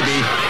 [0.00, 0.45] baby.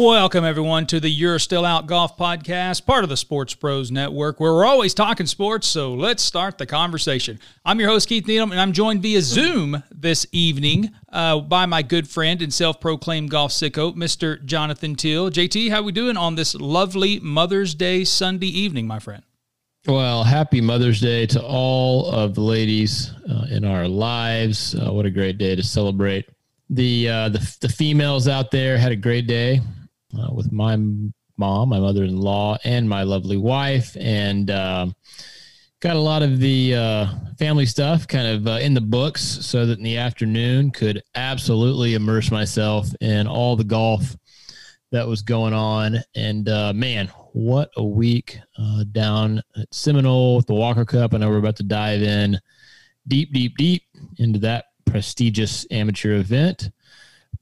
[0.00, 4.40] Welcome, everyone, to the You're Still Out Golf Podcast, part of the Sports Pros Network,
[4.40, 5.66] where we're always talking sports.
[5.66, 7.38] So let's start the conversation.
[7.66, 11.82] I'm your host, Keith Needham, and I'm joined via Zoom this evening uh, by my
[11.82, 14.42] good friend and self proclaimed golf sicko, Mr.
[14.42, 15.28] Jonathan Till.
[15.28, 19.22] JT, how we doing on this lovely Mother's Day Sunday evening, my friend?
[19.86, 24.74] Well, happy Mother's Day to all of the ladies uh, in our lives.
[24.74, 26.26] Uh, what a great day to celebrate.
[26.70, 29.60] The, uh, the the females out there had a great day
[30.18, 30.76] uh, with my
[31.36, 34.94] mom, my mother-in-law, and my lovely wife, and um,
[35.80, 37.06] got a lot of the uh,
[37.38, 41.94] family stuff kind of uh, in the books, so that in the afternoon could absolutely
[41.94, 44.16] immerse myself in all the golf
[44.92, 45.98] that was going on.
[46.14, 51.14] And uh, man, what a week uh, down at Seminole with the Walker Cup.
[51.14, 52.38] I know we're about to dive in
[53.06, 53.84] deep, deep, deep
[54.18, 56.70] into that prestigious amateur event.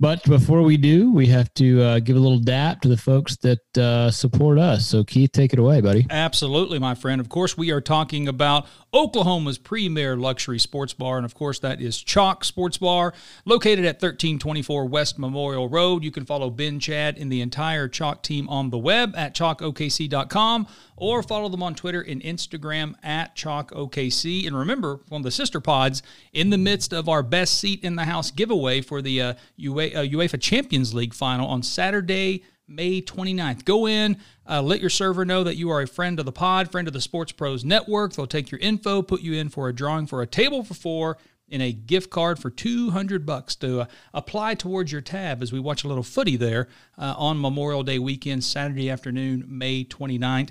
[0.00, 3.36] But before we do, we have to uh, give a little dap to the folks
[3.38, 4.86] that uh, support us.
[4.86, 6.06] So, Keith, take it away, buddy.
[6.08, 7.20] Absolutely, my friend.
[7.20, 11.16] Of course, we are talking about Oklahoma's premier luxury sports bar.
[11.16, 13.12] And of course, that is Chalk Sports Bar,
[13.44, 16.04] located at 1324 West Memorial Road.
[16.04, 20.68] You can follow Ben Chad and the entire Chalk team on the web at chalkokc.com
[21.00, 24.46] or follow them on Twitter and Instagram at chalkokc.
[24.46, 28.04] And remember, of the sister pods in the midst of our best seat in the
[28.04, 32.42] house giveaway for the uh, UEFA Champions League final on Saturday.
[32.70, 33.64] May 29th.
[33.64, 36.70] Go in, uh, let your server know that you are a friend of the pod,
[36.70, 38.12] friend of the Sports Pros Network.
[38.12, 41.16] They'll take your info, put you in for a drawing for a table for four
[41.50, 45.60] and a gift card for 200 bucks to uh, apply towards your tab as we
[45.60, 50.50] watch a little footy there uh, on Memorial Day weekend, Saturday afternoon, May 29th.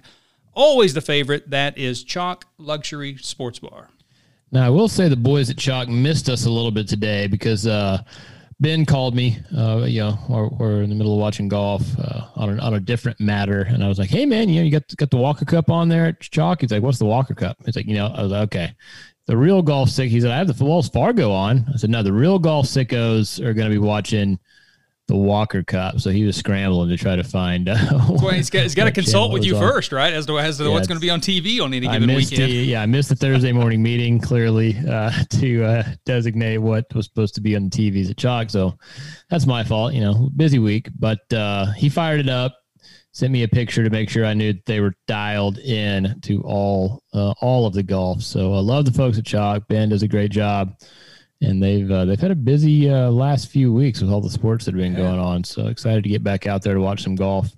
[0.58, 3.90] Always the favorite, that is Chalk Luxury Sports Bar.
[4.52, 7.68] Now, I will say the boys at Chalk missed us a little bit today because
[7.68, 8.02] uh,
[8.60, 9.38] Ben called me.
[9.56, 10.18] Uh, you know,
[10.58, 13.84] we're, in the middle of watching golf uh, on, a, on a different matter, and
[13.84, 16.08] I was like, "Hey, man, you know, you got got the Walker Cup on there
[16.08, 18.42] at Chalk." He's like, "What's the Walker Cup?" He's like, "You know," I was like,
[18.46, 18.74] "Okay."
[19.28, 20.10] The real golf sick.
[20.10, 23.40] He said, "I have the Wells Fargo on." I said, "No, the real golf sickos
[23.46, 24.40] are going to be watching."
[25.08, 26.00] The Walker Cup.
[26.00, 27.70] So he was scrambling to try to find.
[27.70, 27.78] Uh,
[28.10, 29.62] well, he's got, he's got to consult with you on.
[29.62, 30.14] first, right?
[30.14, 32.52] As to, as to yeah, what's going to be on TV on any given weekend.
[32.52, 37.06] The, yeah, I missed the Thursday morning meeting clearly uh, to uh, designate what was
[37.06, 38.50] supposed to be on the TVs at Chalk.
[38.50, 38.78] So
[39.30, 39.94] that's my fault.
[39.94, 42.56] You know, busy week, but uh, he fired it up.
[43.14, 47.02] Sent me a picture to make sure I knew they were dialed in to all
[47.14, 48.22] uh, all of the golf.
[48.22, 49.68] So I love the folks at Chalk.
[49.68, 50.76] Ben does a great job
[51.42, 54.66] and they've uh, they've had a busy uh, last few weeks with all the sports
[54.66, 55.00] that have been yeah.
[55.00, 55.44] going on.
[55.44, 57.56] So excited to get back out there to watch some golf.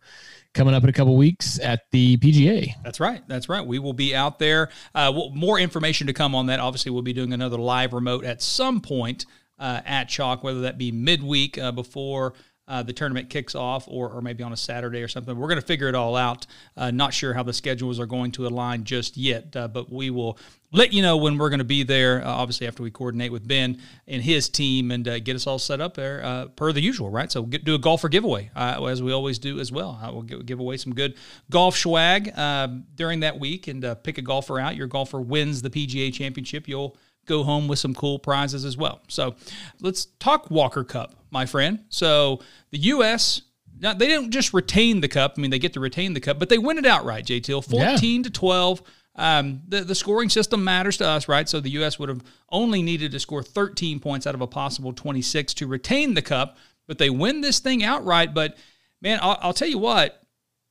[0.55, 2.73] Coming up in a couple weeks at the PGA.
[2.83, 3.21] That's right.
[3.27, 3.65] That's right.
[3.65, 4.69] We will be out there.
[4.95, 6.59] Uh, well, more information to come on that.
[6.59, 9.27] Obviously, we'll be doing another live remote at some point
[9.59, 12.33] uh, at Chalk, whether that be midweek uh, before
[12.69, 15.35] uh, the tournament kicks off or, or maybe on a Saturday or something.
[15.35, 16.45] We're going to figure it all out.
[16.77, 20.11] Uh, not sure how the schedules are going to align just yet, uh, but we
[20.11, 20.37] will
[20.71, 23.47] let you know when we're going to be there, uh, obviously, after we coordinate with
[23.47, 26.79] Ben and his team and uh, get us all set up there uh, per the
[26.79, 27.31] usual, right?
[27.31, 29.99] So get, do a golfer giveaway, as we always do as well.
[29.99, 31.15] I will give, give, away some good
[31.49, 34.75] golf swag um, during that week and pick a golfer out.
[34.75, 36.67] Your golfer wins the PGA championship.
[36.67, 36.95] You'll
[37.29, 39.01] go home with some cool prizes as well.
[39.07, 39.35] So
[39.79, 41.85] let's talk Walker Cup, my friend.
[41.89, 42.41] So
[42.71, 43.43] the U.S.
[43.79, 45.35] Now, they didn't just retain the cup.
[45.37, 47.63] I mean, they get to retain the cup, but they win it outright, JT.
[47.63, 48.23] 14 yeah.
[48.23, 48.81] to 12.
[49.15, 51.47] Um, the, the scoring system matters to us, right?
[51.47, 51.99] So the U.S.
[51.99, 56.13] would have only needed to score 13 points out of a possible 26 to retain
[56.13, 56.57] the cup,
[56.87, 58.33] but they win this thing outright.
[58.33, 58.57] But
[59.01, 60.21] man, I'll, I'll tell you what,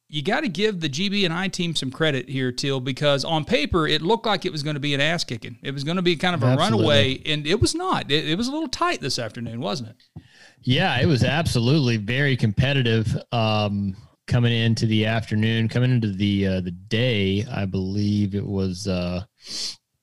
[0.08, 3.44] you got to give the GB and I team some credit here, Till, because on
[3.44, 5.58] paper it looked like it was going to be an ass kicking.
[5.62, 6.86] It was going to be kind of a Absolutely.
[6.86, 8.10] runaway, and it was not.
[8.10, 10.22] It, it, was a little tight this afternoon, wasn't it?
[10.62, 13.16] Yeah, it was absolutely very competitive.
[13.32, 13.96] Um,
[14.26, 19.24] coming into the afternoon, coming into the uh, the day, I believe it was uh,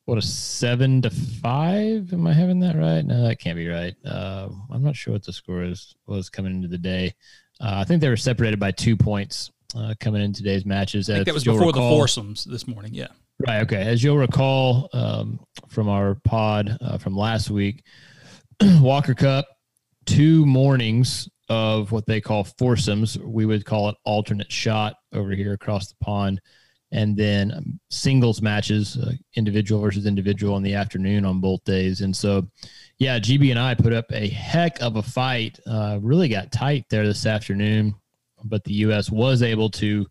[0.05, 2.13] what a seven to five.
[2.13, 3.03] Am I having that right?
[3.03, 3.95] No, that can't be right.
[4.05, 7.15] Uh, I'm not sure what the score is was coming into the day.
[7.59, 11.07] Uh, I think they were separated by two points uh, coming in today's matches.
[11.07, 12.93] that was before recall, the foursomes this morning.
[12.93, 13.07] Yeah.
[13.45, 13.61] Right.
[13.63, 13.81] Okay.
[13.81, 17.83] As you'll recall um, from our pod uh, from last week,
[18.79, 19.45] Walker Cup,
[20.05, 23.17] two mornings of what they call foursomes.
[23.19, 26.41] We would call it alternate shot over here across the pond.
[26.91, 32.01] And then um, singles matches, uh, individual versus individual in the afternoon on both days.
[32.01, 32.47] And so,
[32.99, 35.59] yeah, GB and I put up a heck of a fight.
[35.67, 37.95] Uh, really got tight there this afternoon
[38.45, 39.09] but the U.S.
[39.09, 40.05] was able to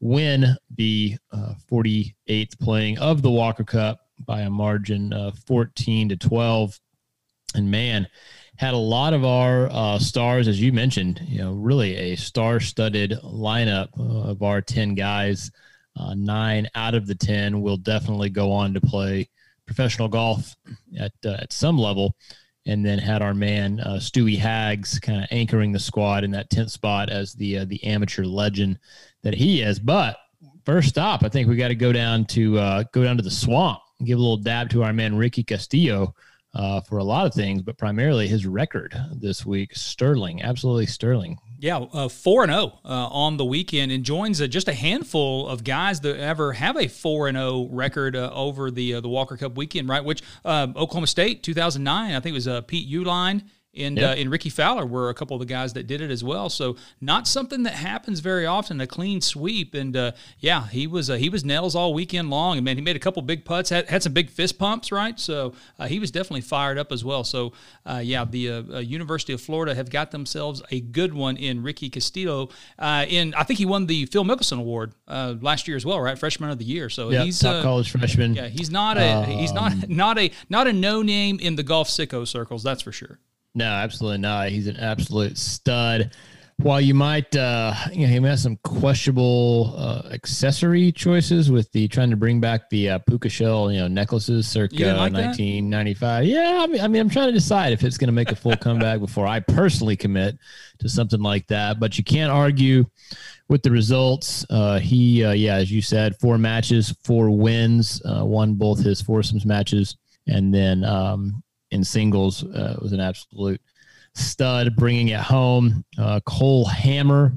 [0.00, 6.16] win the uh, 48th playing of the Walker Cup by a margin of 14 to
[6.16, 6.78] 12.
[7.54, 8.08] And man,
[8.56, 12.60] had a lot of our uh, stars, as you mentioned, you know, really a star
[12.60, 15.50] studded lineup uh, of our 10 guys.
[15.96, 19.28] Uh, nine out of the 10 will definitely go on to play
[19.64, 20.56] professional golf
[20.98, 22.16] at, uh, at some level.
[22.66, 26.50] And then had our man uh, Stewie Hags kind of anchoring the squad in that
[26.50, 28.78] 10th spot as the uh, the amateur legend
[29.22, 29.78] that he is.
[29.78, 30.16] But
[30.64, 32.54] first stop, I think we got to go down to
[32.92, 36.14] go down to the swamp and give a little dab to our man Ricky Castillo
[36.54, 39.74] uh, for a lot of things, but primarily his record this week.
[39.74, 41.38] Sterling, absolutely sterling.
[41.58, 44.74] Yeah, uh, four and zero oh, uh, on the weekend, and joins uh, just a
[44.74, 48.94] handful of guys that ever have a four and zero oh record uh, over the
[48.94, 49.88] uh, the Walker Cup weekend.
[49.88, 53.42] Right, which Oklahoma State, two thousand nine, I think it was Pete Uihlein
[53.76, 54.16] and yep.
[54.16, 56.48] uh, and Rickie Fowler were a couple of the guys that did it as well.
[56.48, 58.80] So not something that happens very often.
[58.80, 62.58] A clean sweep, and uh, yeah, he was uh, he was nails all weekend long.
[62.58, 65.18] And man, he made a couple big putts, had, had some big fist pumps, right?
[65.18, 67.24] So uh, he was definitely fired up as well.
[67.24, 67.52] So
[67.86, 71.90] uh, yeah, the uh, University of Florida have got themselves a good one in Ricky
[71.90, 72.50] Castillo.
[72.78, 76.18] and I think he won the Phil Mickelson Award last year as well, right?
[76.18, 76.88] Freshman of the year.
[76.88, 78.34] So yep, he's top college freshman.
[78.34, 81.62] Yeah, he's not a um, he's not not a not a no name in the
[81.62, 82.62] golf sicko circles.
[82.62, 83.18] That's for sure.
[83.54, 84.48] No, absolutely not.
[84.48, 86.10] He's an absolute stud.
[86.58, 91.70] While you might, uh, you know, he may have some questionable uh, accessory choices with
[91.72, 96.24] the trying to bring back the uh, puka shell, you know, necklaces circa like 1995.
[96.26, 98.36] Yeah, I mean, I mean, I'm trying to decide if it's going to make a
[98.36, 100.38] full comeback before I personally commit
[100.78, 101.80] to something like that.
[101.80, 102.84] But you can't argue
[103.48, 104.46] with the results.
[104.48, 109.02] Uh, he, uh, yeah, as you said, four matches, four wins, uh, won both his
[109.02, 109.96] foursomes matches,
[110.28, 111.42] and then um,
[111.74, 113.60] in singles uh, was an absolute
[114.14, 115.84] stud, bringing it home.
[115.98, 117.32] Uh, Cole Hammer,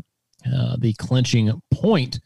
[0.46, 2.20] uh, the clinching point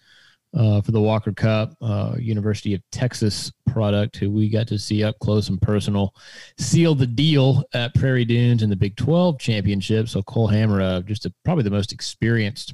[0.54, 5.04] uh, for the Walker Cup, uh, University of Texas product, who we got to see
[5.04, 6.14] up close and personal,
[6.58, 10.10] sealed the deal at Prairie Dunes in the Big 12 championship.
[10.10, 12.74] So Cole Hammer, just a, probably the most experienced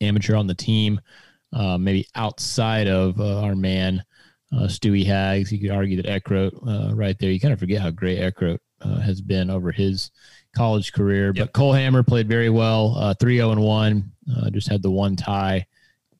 [0.00, 1.00] amateur on the team,
[1.52, 4.04] maybe outside of our man
[4.52, 5.52] uh, Stewie Hags.
[5.52, 7.30] You could argue that Eckroat uh, right there.
[7.30, 10.10] You kind of forget how great Eckroat uh, has been over his
[10.54, 11.32] college career.
[11.34, 11.46] Yep.
[11.46, 14.90] But Cole Hammer played very well, uh, 3 0 and 1, uh, just had the
[14.90, 15.66] one tie.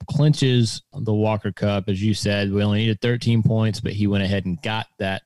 [0.08, 1.88] Clinches the Walker Cup.
[1.88, 5.22] As you said, we only needed 13 points, but he went ahead and got that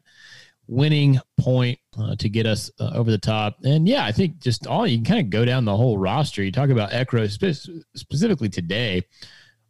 [0.67, 3.57] winning point uh, to get us uh, over the top.
[3.65, 6.43] And yeah, I think just all you can kind of go down the whole roster.
[6.43, 9.03] You talk about Eckroat spe- specifically today.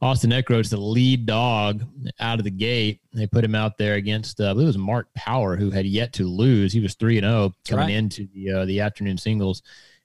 [0.02, 1.84] Austin Eckroat's the lead dog
[2.20, 3.00] out of the gate.
[3.12, 5.86] They put him out there against, uh, I believe it was Mark Power, who had
[5.86, 6.72] yet to lose.
[6.72, 7.94] He was 3 and 0 coming right.
[7.94, 9.62] into the uh, the afternoon singles.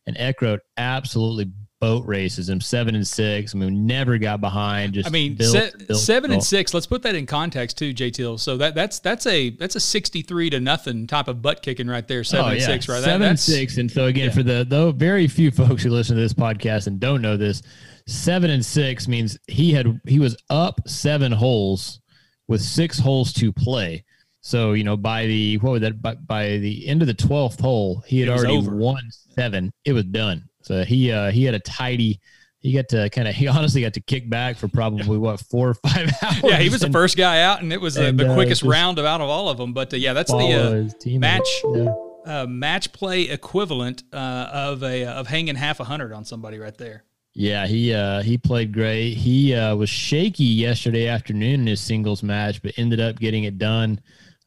[0.07, 3.56] And Eckroat absolutely boat races him seven and six.
[3.56, 4.94] I mean, never got behind.
[4.94, 6.39] Just I mean, built, se- built, seven built.
[6.39, 6.74] and six.
[6.74, 8.39] Let's put that in context too, JT.
[8.39, 11.88] So that that's that's a that's a sixty three to nothing type of butt kicking
[11.88, 12.24] right there.
[12.24, 12.56] Seven oh, yeah.
[12.56, 13.03] and six, right?
[13.03, 13.77] Seven that, and six.
[13.77, 14.33] And so again, yeah.
[14.33, 17.62] for the though very few folks who listen to this podcast and don't know this,
[18.09, 22.01] seven and six means he had he was up seven holes
[22.47, 24.03] with six holes to play.
[24.41, 26.01] So you know, by the what was that?
[26.01, 28.75] By, by the end of the twelfth hole, he had already over.
[28.75, 29.01] won
[29.35, 29.71] seven.
[29.85, 30.50] It was done.
[30.61, 32.19] So he uh, he had a tidy.
[32.59, 35.69] He got to kind of he honestly got to kick back for probably what four
[35.69, 36.39] or five hours.
[36.43, 38.98] Yeah, he was the first guy out, and it was and, the uh, quickest round
[38.98, 39.74] of out of all of them.
[39.74, 41.48] But uh, yeah, that's the uh, match.
[41.65, 41.93] Yeah.
[42.25, 46.77] Uh, match play equivalent uh, of a of hanging half a hundred on somebody right
[46.77, 47.03] there.
[47.39, 49.13] Yeah, he uh, he played great.
[49.13, 53.58] He uh, was shaky yesterday afternoon in his singles match, but ended up getting it
[53.58, 54.01] done.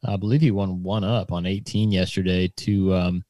[0.05, 3.23] I believe he won one up on 18 yesterday to um,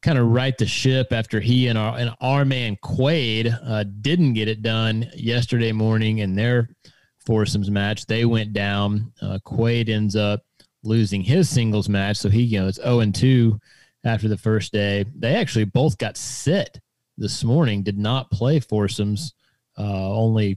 [0.00, 4.32] kind of right the ship after he and our and our man Quade uh, didn't
[4.32, 6.70] get it done yesterday morning in their
[7.26, 8.06] foursomes match.
[8.06, 9.12] They went down.
[9.20, 10.46] Uh, Quade ends up
[10.82, 13.60] losing his singles match, so he you know it's 0 and 2
[14.02, 15.04] after the first day.
[15.14, 16.80] They actually both got sit
[17.16, 19.34] this morning, did not play foursomes.
[19.78, 20.56] Uh, only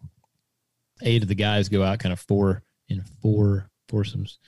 [1.02, 4.40] eight of the guys go out, kind of four in four foursomes.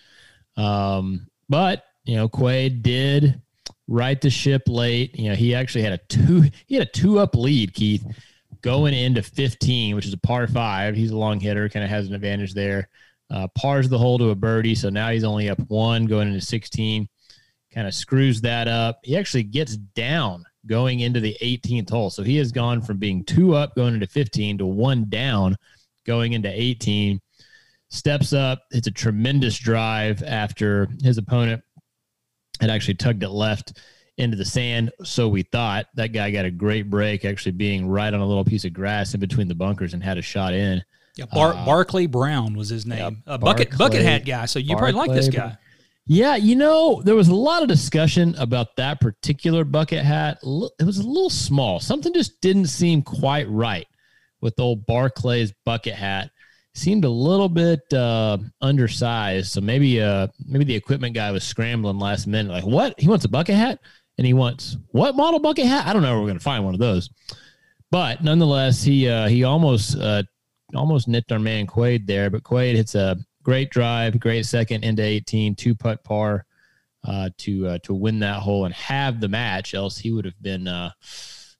[0.57, 3.41] Um, but you know, Quade did
[3.87, 5.17] right the ship late.
[5.17, 8.05] You know, he actually had a two he had a two up lead, Keith,
[8.61, 10.95] going into 15, which is a par five.
[10.95, 12.89] He's a long hitter, kind of has an advantage there.
[13.31, 16.41] Uh, pars the hole to a birdie, so now he's only up one going into
[16.41, 17.07] 16.
[17.71, 18.99] Kind of screws that up.
[19.03, 22.09] He actually gets down going into the 18th hole.
[22.09, 25.57] So he has gone from being two up going into 15 to one down
[26.05, 27.19] going into 18.
[27.89, 28.61] Steps up.
[28.69, 31.63] It's a tremendous drive after his opponent
[32.61, 33.79] had actually tugged it left
[34.17, 34.91] into the sand.
[35.03, 38.45] So we thought that guy got a great break, actually being right on a little
[38.45, 40.83] piece of grass in between the bunkers and had a shot in.
[41.15, 43.23] Yeah, Bar- uh, Barclay Brown was his name.
[43.25, 44.45] Yeah, bucket Barclay, bucket hat guy.
[44.45, 45.57] So you Barclay, probably like this guy.
[46.11, 50.39] Yeah, you know, there was a lot of discussion about that particular bucket hat.
[50.41, 51.79] It was a little small.
[51.79, 53.85] Something just didn't seem quite right
[54.41, 56.31] with old Barclay's bucket hat.
[56.73, 59.51] Seemed a little bit uh, undersized.
[59.51, 62.51] So maybe uh, maybe the equipment guy was scrambling last minute.
[62.51, 62.99] Like, what?
[62.99, 63.77] He wants a bucket hat,
[64.17, 65.85] and he wants what model bucket hat?
[65.85, 66.15] I don't know.
[66.15, 67.11] Where we're to find one of those.
[67.91, 70.23] But nonetheless, he uh, he almost uh,
[70.73, 72.31] almost nipped our man Quade there.
[72.31, 73.15] But Quade hits a
[73.49, 76.45] great drive, great second into 18, two putt par
[77.03, 79.73] uh, to uh, to win that hole and have the match.
[79.73, 80.91] Else he would have been uh,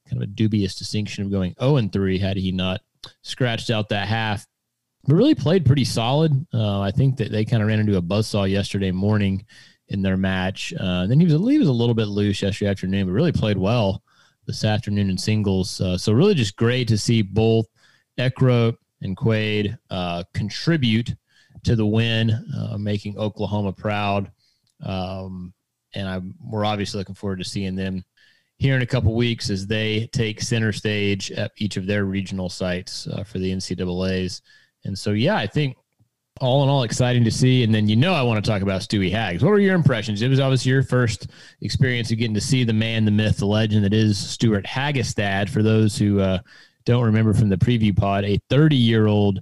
[0.07, 2.81] kind of a dubious distinction of going 0 and 3 had he not
[3.23, 4.45] scratched out that half.
[5.07, 6.45] But really played pretty solid.
[6.53, 9.43] Uh, I think that they kind of ran into a buzzsaw yesterday morning
[9.87, 10.71] in their match.
[10.79, 13.57] Uh, then he was he was a little bit loose yesterday afternoon, but really played
[13.57, 14.03] well
[14.45, 15.81] this afternoon in singles.
[15.81, 17.65] Uh, so really just great to see both
[18.19, 19.75] Eckroat and Quade
[20.35, 21.15] contribute
[21.63, 24.31] to the win, uh, making Oklahoma proud.
[24.83, 25.53] Um,
[25.93, 28.03] and I'm, we're obviously looking forward to seeing them
[28.57, 32.49] here in a couple weeks as they take center stage at each of their regional
[32.49, 34.41] sites uh, for the NCAA's.
[34.85, 35.75] And so, yeah, I think
[36.41, 37.63] all in all, exciting to see.
[37.63, 39.43] And then, you know, I want to talk about Stewie Haggs.
[39.43, 40.21] What were your impressions?
[40.21, 41.27] It was obviously your first
[41.61, 45.49] experience of getting to see the man, the myth, the legend that is Stewart Hagestad.
[45.49, 46.39] For those who uh,
[46.85, 49.41] don't remember from the preview pod, a 30 year old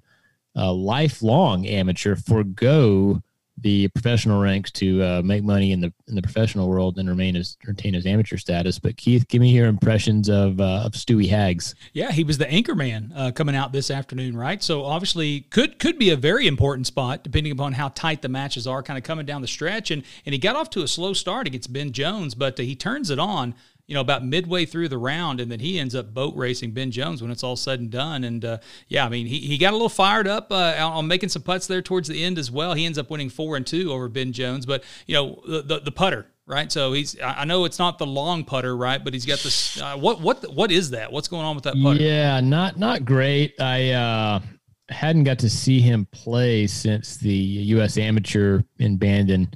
[0.57, 3.21] uh, lifelong amateur forego
[3.59, 7.35] the professional ranks to uh, make money in the in the professional world and remain
[7.35, 8.77] as retain his amateur status.
[8.77, 11.73] But Keith, give me your impressions of uh, of Stewie Haggs.
[11.93, 14.61] Yeah, he was the anchor man uh, coming out this afternoon, right?
[14.61, 18.67] So obviously could could be a very important spot depending upon how tight the matches
[18.67, 19.89] are, kind of coming down the stretch.
[19.91, 22.75] And and he got off to a slow start against Ben Jones, but uh, he
[22.75, 23.55] turns it on
[23.87, 26.91] you know, about midway through the round, and then he ends up boat racing Ben
[26.91, 28.25] Jones when it's all said and done.
[28.25, 28.57] And uh,
[28.89, 31.67] yeah, I mean, he, he got a little fired up uh, on making some putts
[31.67, 32.73] there towards the end as well.
[32.73, 35.79] He ends up winning four and two over Ben Jones, but you know, the the,
[35.79, 36.27] the putter.
[36.49, 37.19] Right, so he's.
[37.21, 39.03] I know it's not the long putter, right?
[39.03, 39.81] But he's got this.
[39.81, 41.11] Uh, what what what is that?
[41.11, 42.01] What's going on with that putter?
[42.01, 43.59] Yeah, not not great.
[43.59, 44.39] I uh,
[44.87, 47.97] hadn't got to see him play since the U.S.
[47.97, 49.49] Amateur in Bandon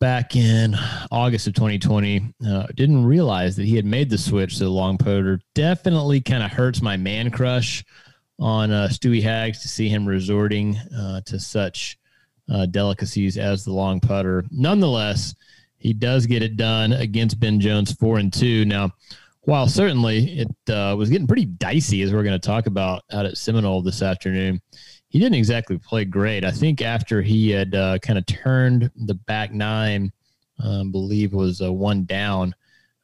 [0.00, 0.76] back in
[1.10, 2.34] August of 2020.
[2.46, 5.40] Uh, didn't realize that he had made the switch to the long putter.
[5.54, 7.84] Definitely kind of hurts my man crush
[8.38, 11.98] on uh, Stewie Hags to see him resorting uh, to such
[12.52, 14.44] uh, delicacies as the long putter.
[14.50, 15.34] Nonetheless,
[15.76, 18.64] he does get it done against Ben Jones four and two.
[18.64, 18.92] Now,
[19.42, 23.26] while certainly it uh, was getting pretty dicey, as we're going to talk about out
[23.26, 24.60] at Seminole this afternoon,
[25.08, 26.44] he didn't exactly play great.
[26.44, 30.12] I think after he had uh, kind of turned the back nine,
[30.62, 32.54] uh, believe was uh, one down,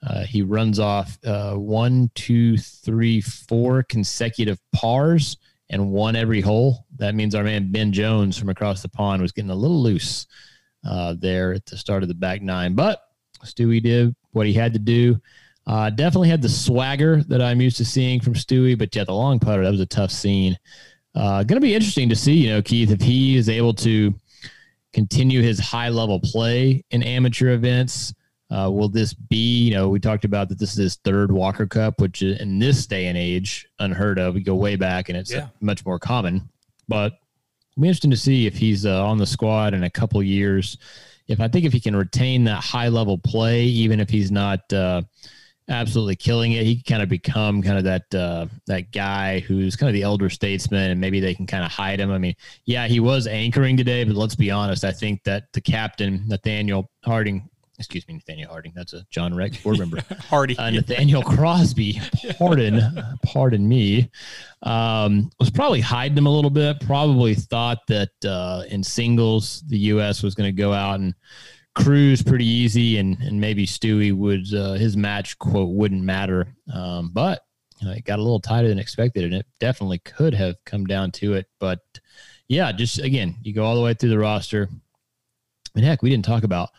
[0.06, 5.38] uh, he runs off uh, one, two, three, four consecutive pars
[5.70, 6.84] and one every hole.
[6.98, 10.26] That means our man Ben Jones from across the pond was getting a little loose
[10.86, 12.74] uh, there at the start of the back nine.
[12.74, 13.00] But
[13.44, 15.18] Stewie did what he had to do.
[15.66, 19.38] definitely had the swagger that I'm used to seeing from Stewie, but yeah, the long
[19.38, 20.58] putter, that was a tough scene.
[21.14, 24.14] Uh, going to be interesting to see, you know, Keith, if he is able to
[24.94, 28.14] continue his high level play in amateur events.
[28.50, 31.66] Uh, will this be, you know, we talked about that this is his third Walker
[31.66, 34.34] Cup, which in this day and age, unheard of.
[34.34, 35.48] We go way back and it's yeah.
[35.60, 36.48] much more common.
[36.86, 37.14] But
[37.72, 40.78] it'll be interesting to see if he's uh, on the squad in a couple years.
[41.26, 44.72] If I think if he can retain that high level play, even if he's not,
[44.72, 45.02] uh,
[45.68, 46.64] absolutely killing it.
[46.64, 50.02] He can kind of become kind of that uh, that guy who's kind of the
[50.02, 52.10] elder statesman, and maybe they can kind of hide him.
[52.10, 54.84] I mean, yeah, he was anchoring today, but let's be honest.
[54.84, 57.48] I think that the captain Nathaniel Harding.
[57.76, 58.72] Excuse me, Nathaniel Harding.
[58.76, 60.00] That's a John Rex board member.
[60.20, 60.56] Hardy.
[60.56, 62.00] Uh, Nathaniel Crosby.
[62.38, 62.80] Pardon,
[63.24, 64.08] pardon me.
[64.62, 66.78] Um, was probably hiding him a little bit.
[66.80, 70.22] Probably thought that uh, in singles the U.S.
[70.22, 71.14] was going to go out and
[71.74, 76.54] cruise pretty easy, and and maybe Stewie would uh, his match quote wouldn't matter.
[76.72, 77.42] Um, but
[77.80, 80.86] you know, it got a little tighter than expected, and it definitely could have come
[80.86, 81.46] down to it.
[81.58, 81.80] But
[82.48, 84.68] yeah, just again, you go all the way through the roster.
[85.74, 86.70] And heck, we didn't talk about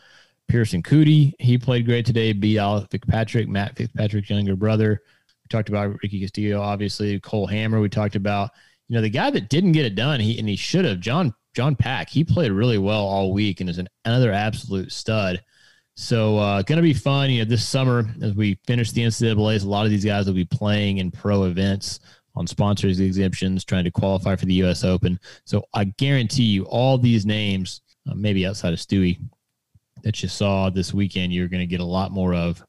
[0.48, 1.34] Pearson Coody.
[1.40, 2.32] He played great today.
[2.32, 5.02] Beat Alex Fitzpatrick, Matt Fitzpatrick's younger brother.
[5.44, 7.20] We talked about Ricky Castillo, obviously.
[7.20, 7.82] Cole Hammer.
[7.82, 8.52] We talked about
[8.88, 10.20] you know the guy that didn't get it done.
[10.20, 11.00] He and he should have.
[11.00, 15.42] John John Pack, he played really well all week and is an, another absolute stud.
[15.96, 17.30] So uh, going to be fun.
[17.30, 20.34] You know, this summer as we finish the NCAA's, a lot of these guys will
[20.34, 22.02] be playing in pro events
[22.36, 24.84] on sponsors exemptions, trying to qualify for the U.S.
[24.84, 25.18] Open.
[25.46, 29.18] So I guarantee you, all these names, uh, maybe outside of Stewie,
[30.04, 32.62] that you saw this weekend, you're going to get a lot more of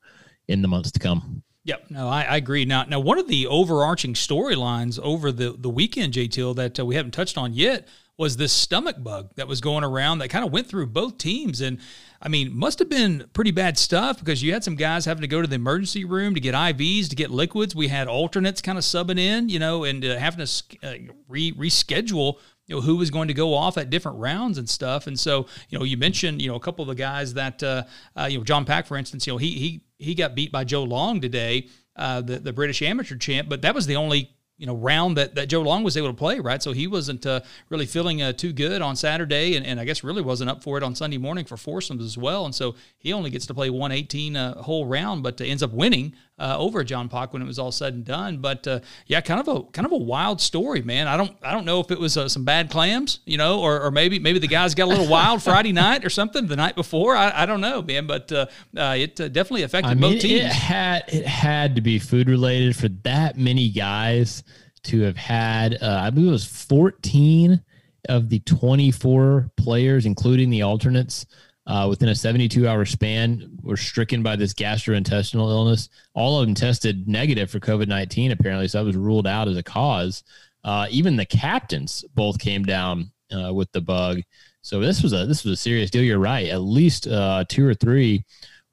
[0.47, 1.43] in the months to come.
[1.65, 2.65] Yep, no, I, I, agree.
[2.65, 6.29] Now, now, one of the overarching storylines over the the weekend, J.
[6.29, 7.89] Till, that uh, we haven't touched on yet
[8.19, 11.61] was this stomach bug that was going around that kind of went through both teams,
[11.61, 11.79] and
[12.21, 15.29] I mean, must have been pretty bad stuff because you had some guys having to
[15.29, 17.75] go to the emergency room to get IVs, to get liquids.
[17.75, 21.53] We had alternates kind of subbing in, you know, and uh, having to uh, re-
[21.53, 25.07] reschedule you know who was going to go off at different rounds and stuff.
[25.07, 27.85] And so you know you mentioned you know a couple of the guys that uh,
[28.17, 30.65] uh, you know John Pack for instance you know he he he got beat by
[30.65, 34.67] Joe Long today, uh, the the British amateur champ, but that was the only you
[34.67, 36.63] know round that, that Joe Long was able to play, right?
[36.63, 40.03] So he wasn't uh, really feeling uh, too good on Saturday, and, and I guess
[40.03, 42.45] really wasn't up for it on Sunday morning for foursomes as well.
[42.45, 46.15] And so he only gets to play 118 uh, whole round, but ends up winning
[46.39, 48.39] uh, over John Pock when it was all said and done.
[48.39, 51.09] But uh, yeah, kind of a kind of a wild story, man.
[51.09, 53.81] I don't I don't know if it was uh, some bad clams, you know, or,
[53.81, 56.75] or maybe maybe the guys got a little wild Friday night or something the night
[56.75, 57.17] before.
[57.17, 60.43] I, I don't know, man, but it definitely affected I mean, both teams.
[60.43, 64.43] It had it had to be food related for that many guys
[64.87, 67.63] to have had, uh, I believe it was 14
[68.09, 71.27] of the 24 players, including the alternates,
[71.67, 75.89] uh, within a 72 hour span, were stricken by this gastrointestinal illness.
[76.15, 78.69] All of them tested negative for COVID 19, apparently.
[78.69, 80.23] So that was ruled out as a cause.
[80.65, 84.21] Uh, even the captains both came down uh, with the bug.
[84.63, 86.03] So this was a this was a serious deal.
[86.03, 86.49] You're right.
[86.49, 88.25] At least uh, two or three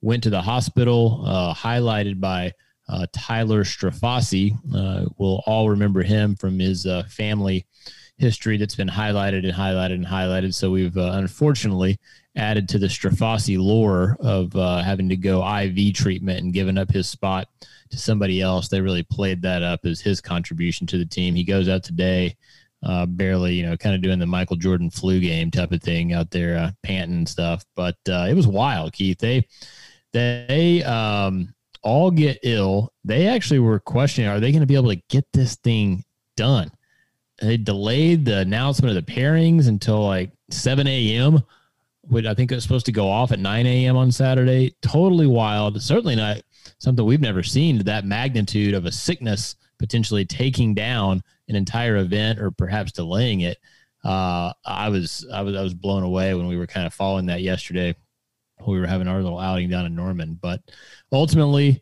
[0.02, 2.52] went to the hospital, uh, highlighted by
[2.90, 4.58] uh, Tyler Strafaci.
[5.18, 7.66] We'll all remember him from his family
[8.18, 10.54] history that's been highlighted and highlighted and highlighted.
[10.54, 12.00] So we've uh, unfortunately
[12.36, 16.92] added to the Strafaci lore of uh, having to go IV treatment and giving up
[16.92, 17.48] his spot
[17.92, 18.68] to somebody else.
[18.68, 21.36] They really played that up as his contribution to the team.
[21.36, 22.36] He goes out today.
[22.86, 26.12] Uh, barely, you know, kind of doing the Michael Jordan flu game type of thing
[26.12, 27.64] out there, panting and stuff.
[27.78, 29.20] But it was wild, Keith.
[29.20, 29.48] They,
[30.12, 34.90] they, um, all get ill, they actually were questioning are they going to be able
[34.90, 36.04] to get this thing
[36.36, 36.72] done?
[37.42, 41.44] They delayed the announcement of the pairings until like 7 a.m.,
[42.08, 43.96] which I think it was supposed to go off at 9 a.m.
[43.96, 44.76] on Saturday.
[44.82, 45.82] Totally wild.
[45.82, 46.42] Certainly not
[46.80, 51.98] something we've never seen to that magnitude of a sickness potentially taking down an entire
[51.98, 53.58] event or perhaps delaying it.
[54.04, 57.28] Uh, I was I was I was blown away when we were kind of following
[57.28, 57.96] that yesterday
[58.68, 60.38] we were having our little outing down in Norman.
[60.42, 60.62] But
[61.12, 61.82] ultimately,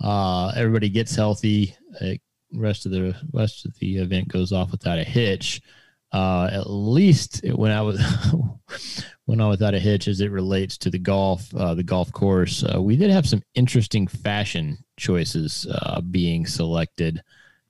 [0.00, 1.76] uh, everybody gets healthy.
[2.00, 2.14] Uh,
[2.54, 5.60] rest of the rest of the event goes off without a hitch.
[6.12, 8.00] Uh, at least it went out with
[9.26, 12.64] went on without a hitch as it relates to the golf uh, the golf course.
[12.64, 17.22] Uh, we did have some interesting fashion choices uh, being selected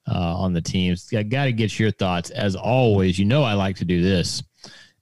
[0.08, 1.08] uh, on the teams.
[1.14, 3.18] I got to get your thoughts as always.
[3.18, 4.42] You know I like to do this.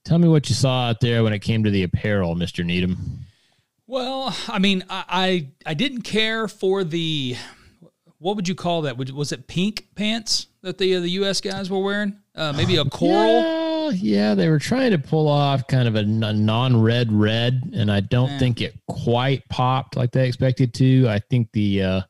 [0.05, 3.27] Tell me what you saw out there when it came to the apparel, Mister Needham.
[3.87, 7.37] Well, I mean, I, I, I didn't care for the
[8.19, 8.97] what would you call that?
[8.97, 11.41] Was it pink pants that the uh, the U.S.
[11.41, 12.20] guys were wearing?
[12.35, 13.93] Uh, maybe a coral.
[13.93, 18.01] Yeah, yeah, they were trying to pull off kind of a, non-red red, and I
[18.01, 21.09] don't think it quite popped like they expected to.
[21.09, 22.01] I think the uh,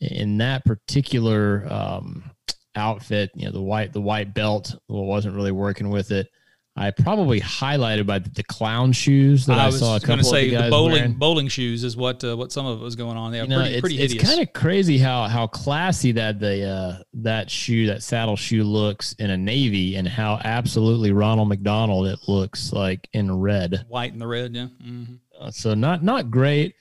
[0.00, 2.30] in that particular um,
[2.76, 6.28] outfit, you know, the white the white belt wasn't really working with it.
[6.76, 10.46] I probably highlighted by the, the clown shoes that I, I saw a couple say,
[10.46, 11.12] of the guys the bowling wearing.
[11.12, 13.32] bowling shoes is what uh, what some of it was going on.
[13.32, 14.22] Yeah, you know, pretty, it's, pretty hideous.
[14.22, 18.64] It's kind of crazy how how classy that the uh, that shoe that saddle shoe
[18.64, 24.12] looks in a navy, and how absolutely Ronald McDonald it looks like in red, white
[24.12, 24.52] and the red.
[24.54, 24.66] Yeah.
[24.82, 25.14] Mm-hmm.
[25.40, 26.74] Uh, so not not great.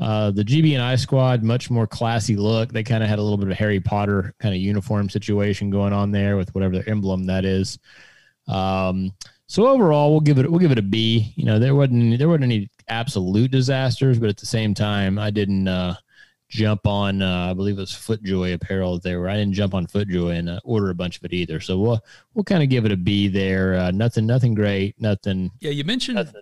[0.00, 2.72] Uh, the GB and I squad, much more classy look.
[2.72, 5.92] They kind of had a little bit of Harry Potter kind of uniform situation going
[5.92, 7.78] on there with whatever their emblem that is.
[8.48, 9.12] Um,
[9.46, 11.32] so overall, we'll give it we'll give it a B.
[11.36, 15.30] You know, there wasn't there wasn't any absolute disasters, but at the same time, I
[15.30, 15.94] didn't uh,
[16.48, 17.22] jump on.
[17.22, 19.20] Uh, I believe it was FootJoy apparel there.
[19.20, 21.60] Where I didn't jump on FootJoy and uh, order a bunch of it either.
[21.60, 22.00] So we'll
[22.34, 23.74] we'll kind of give it a B there.
[23.74, 25.00] Uh, nothing nothing great.
[25.00, 25.52] Nothing.
[25.60, 26.34] Yeah, you mentioned nothing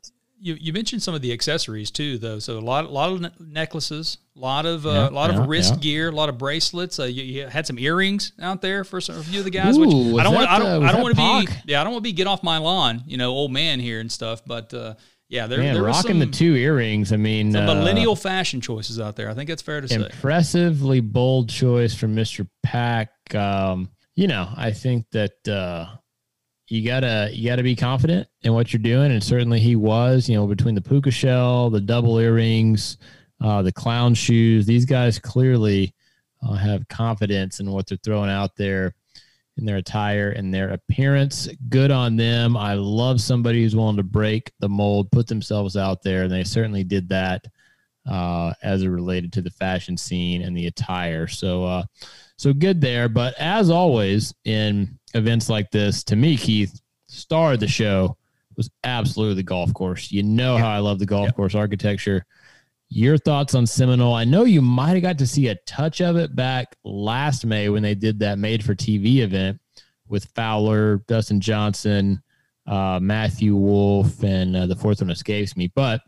[0.45, 2.39] you, you mentioned some of the accessories too, though.
[2.39, 5.41] So a lot, a lot of necklaces, a lot of, uh, yeah, a lot yeah,
[5.41, 5.81] of wrist yeah.
[5.81, 6.99] gear, a lot of bracelets.
[6.99, 9.79] Uh, you, you, had some earrings out there for some, a few of the guys.
[9.79, 9.81] Ooh,
[10.13, 12.05] which I don't want, I don't, I don't want to be, yeah, I don't want
[12.05, 14.43] to be get off my lawn, you know, old man here and stuff.
[14.45, 14.97] But uh,
[15.31, 17.11] yeah, there, Man, there rocking some, the two earrings.
[17.11, 19.31] I mean, some uh, millennial fashion choices out there.
[19.31, 20.15] I think that's fair to impressively say.
[20.15, 23.35] Impressively bold choice from Mister Pack.
[23.35, 25.87] Um, you know, I think that uh,
[26.75, 30.29] you gotta you gotta be confident in what you're doing, and certainly he was.
[30.29, 32.99] You know, between the puka shell, the double earrings,
[33.41, 35.95] uh, the clown shoes, these guys clearly
[36.43, 38.95] uh, have confidence in what they're throwing out there
[39.57, 41.49] in their attire and their appearance.
[41.69, 42.57] Good on them.
[42.57, 46.45] I love somebody who's willing to break the mold, put themselves out there, and they
[46.45, 47.47] certainly did that.
[48.07, 51.27] uh, as it related to the fashion scene and the attire.
[51.27, 51.85] So, uh,
[52.37, 53.09] so good there.
[53.09, 58.17] But as always in events like this, to me, Keith, star of the show
[58.57, 60.11] was absolutely the golf course.
[60.13, 62.25] You know how I love the golf course architecture.
[62.89, 64.15] Your thoughts on Seminole?
[64.15, 67.69] I know you might have got to see a touch of it back last May
[67.69, 69.61] when they did that made for TV event
[70.09, 72.23] with Fowler, Dustin Johnson,
[72.67, 75.73] uh, Matthew Wolff, and uh, the fourth one escapes me.
[75.75, 76.03] But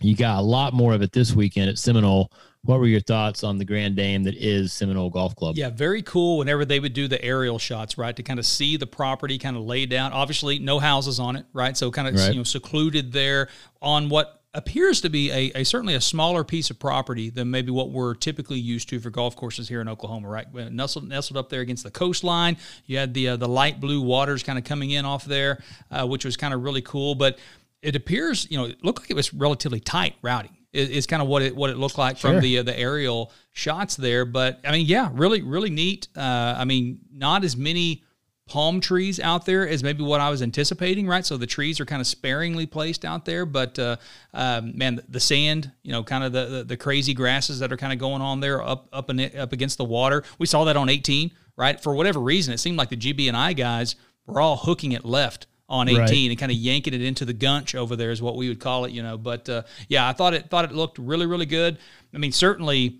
[0.00, 2.30] you got a lot more of it this weekend at Seminole.
[2.62, 5.56] What were your thoughts on the Grand Dame that is Seminole Golf Club?
[5.56, 6.38] Yeah, very cool.
[6.38, 9.56] Whenever they would do the aerial shots, right, to kind of see the property kind
[9.56, 10.12] of laid down.
[10.12, 11.74] Obviously, no houses on it, right?
[11.76, 12.32] So kind of Right.
[12.32, 13.48] you know secluded there
[13.80, 17.70] on what appears to be a, a certainly a smaller piece of property than maybe
[17.70, 20.52] what we're typically used to for golf courses here in Oklahoma, right?
[20.52, 22.56] Nestled, nestled up there against the coastline.
[22.84, 26.06] You had the uh, the light blue waters kind of coming in off there, uh,
[26.06, 27.14] which was kind of really cool.
[27.14, 27.38] But
[27.80, 30.50] it appears, you know, it looked like it was relatively tight routing.
[30.72, 32.32] Is, is kind of what it what it looked like Sure.
[32.32, 34.24] from the uh, the aerial shots there.
[34.24, 36.08] But I mean, yeah, really really neat.
[36.16, 38.04] Uh, I mean, not as many
[38.46, 41.24] palm trees out there as maybe what I was anticipating, right?
[41.24, 43.96] So the trees are kind of sparingly placed out there, but uh,
[44.34, 47.72] um, man, the, the sand, you know, kind of the, the the crazy grasses that
[47.72, 50.24] are kind of going on there up up and up against the water.
[50.38, 51.80] We saw that on 18, right?
[51.80, 55.04] For whatever reason, it seemed like the GB and I guys were all hooking it
[55.04, 56.10] left on 18 Right.
[56.30, 58.84] and kind of yanking it into the gunch over there is what we would call
[58.84, 59.16] it, you know.
[59.16, 61.78] But uh, yeah, I thought it thought it looked really really good.
[62.12, 62.98] I mean, certainly,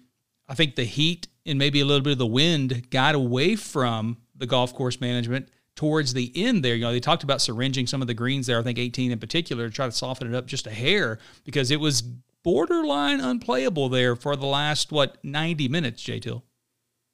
[0.48, 4.18] I think the heat and maybe a little bit of the wind got away from
[4.36, 6.74] the golf course management towards the end there.
[6.76, 8.58] You know, they talked about syringing some of the greens there.
[8.58, 11.70] I think 18 in particular to try to soften it up just a hair because
[11.70, 12.02] it was
[12.44, 16.02] borderline unplayable there for the last what 90 minutes.
[16.02, 16.44] J Till.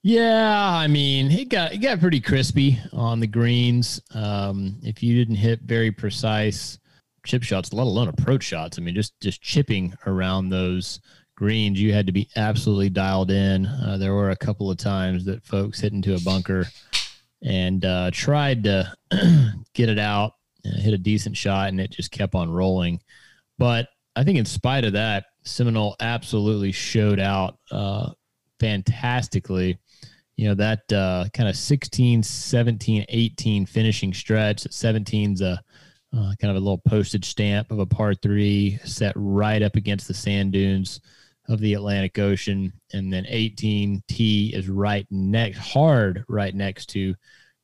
[0.09, 4.01] Yeah, I mean, it got it got pretty crispy on the greens.
[4.15, 6.79] Um, if you didn't hit very precise
[7.25, 11.01] chip shots, let alone approach shots, I mean, just just chipping around those
[11.35, 13.67] greens, you had to be absolutely dialed in.
[13.67, 16.67] Uh, there were a couple of times that folks hit into a bunker
[17.43, 18.95] and uh, tried to
[19.75, 23.01] get it out, uh, hit a decent shot, and it just kept on rolling.
[23.59, 28.11] But I think, in spite of that, Seminole absolutely showed out uh,
[28.61, 29.81] fantastically.
[30.37, 34.65] You know, that uh, kind of 16, 17, 18 finishing stretch.
[34.65, 35.61] 17's a
[36.17, 40.09] uh, kind of a little postage stamp of a par three set right up against
[40.09, 41.01] the sand dunes
[41.49, 42.73] of the Atlantic Ocean.
[42.93, 47.15] And then 18 T is right next, hard right next to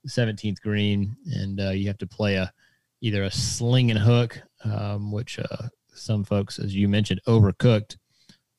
[0.02, 1.16] the 17th green.
[1.26, 2.52] And uh, you have to play a
[3.00, 7.96] either a sling and hook, um, which uh, some folks, as you mentioned, overcooked,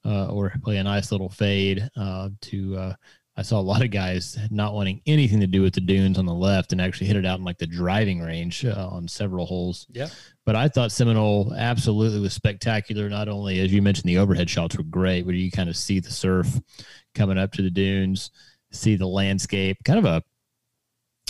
[0.05, 2.93] uh, or play a nice little fade uh, to.
[3.35, 6.27] I saw a lot of guys not wanting anything to do with the dunes on
[6.27, 9.47] the left and actually hit it out in like the driving range uh, on several
[9.47, 9.87] holes.
[9.89, 10.09] Yeah.
[10.45, 13.09] But I thought Seminole absolutely was spectacular.
[13.09, 15.99] Not only, as you mentioned, the overhead shots were great, where you kind of see
[15.99, 16.59] the surf
[17.15, 18.29] coming up to the dunes,
[18.71, 20.23] see the landscape, kind of a,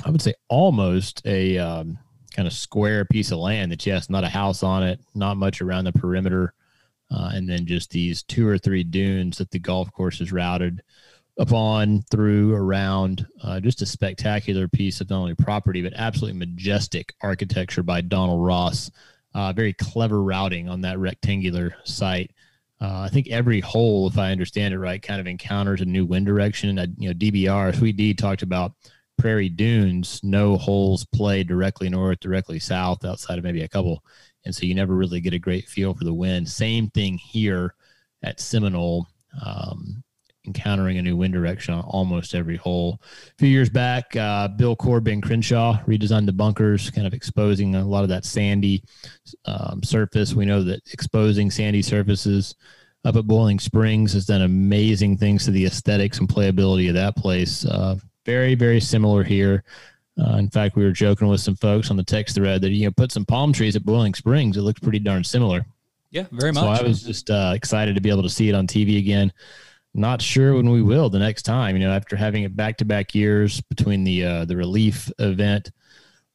[0.04, 2.00] I would say almost a um,
[2.36, 5.62] kind of square piece of land that yes, not a house on it, not much
[5.62, 6.54] around the perimeter,
[7.12, 10.82] uh, and then just these two or three dunes that the golf course is routed
[11.38, 13.26] upon, through, around.
[13.42, 18.46] Uh, just a spectacular piece of not only property but absolutely majestic architecture by Donald
[18.46, 18.92] Ross.
[19.34, 22.32] Uh, very clever routing on that rectangular site.
[22.80, 26.06] Uh, I think every hole, if I understand it right, kind of encounters a new
[26.06, 26.78] wind direction.
[26.78, 28.74] Uh, you know, DBR, Sweet D talked about
[29.18, 34.04] prairie dunes, no holes play directly north, directly south, outside of maybe a couple.
[34.46, 36.50] And so you never really get a great feel for the wind.
[36.50, 37.74] Same thing here
[38.22, 39.08] at Seminole,
[39.44, 40.04] um,
[40.46, 43.00] encountering a new wind direction on almost every hole.
[43.28, 47.76] A few years back, uh, Bill Coore Ben Crenshaw redesigned the bunkers, kind of exposing
[47.76, 48.84] a lot of that sandy
[49.46, 50.34] um, surface.
[50.34, 52.56] We know that exposing sandy surfaces
[53.06, 57.16] up at Boiling Springs has done amazing things to the aesthetics and playability of that
[57.16, 57.66] place.
[57.66, 59.64] Uh, very, very similar here.
[60.20, 62.86] Uh, in fact, we were joking with some folks on the text thread that you
[62.86, 64.58] know put some palm trees at Boiling Springs.
[64.58, 65.66] It looks pretty darn similar.
[66.12, 66.64] Yeah, very much.
[66.64, 66.84] So.
[66.84, 69.34] I was just uh, excited to be able to see it on TV again.
[69.94, 71.76] Not sure when we will the next time.
[71.76, 75.72] You know, after having it back to back years between the uh, the relief event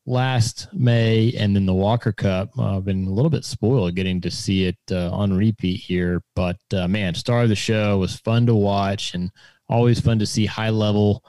[0.06, 4.20] last May and then the Walker Cup, uh, I've been a little bit spoiled getting
[4.20, 6.22] to see it uh, on repeat here.
[6.36, 9.30] But uh, man, star of the show was fun to watch and
[9.68, 11.24] always fun to see high level.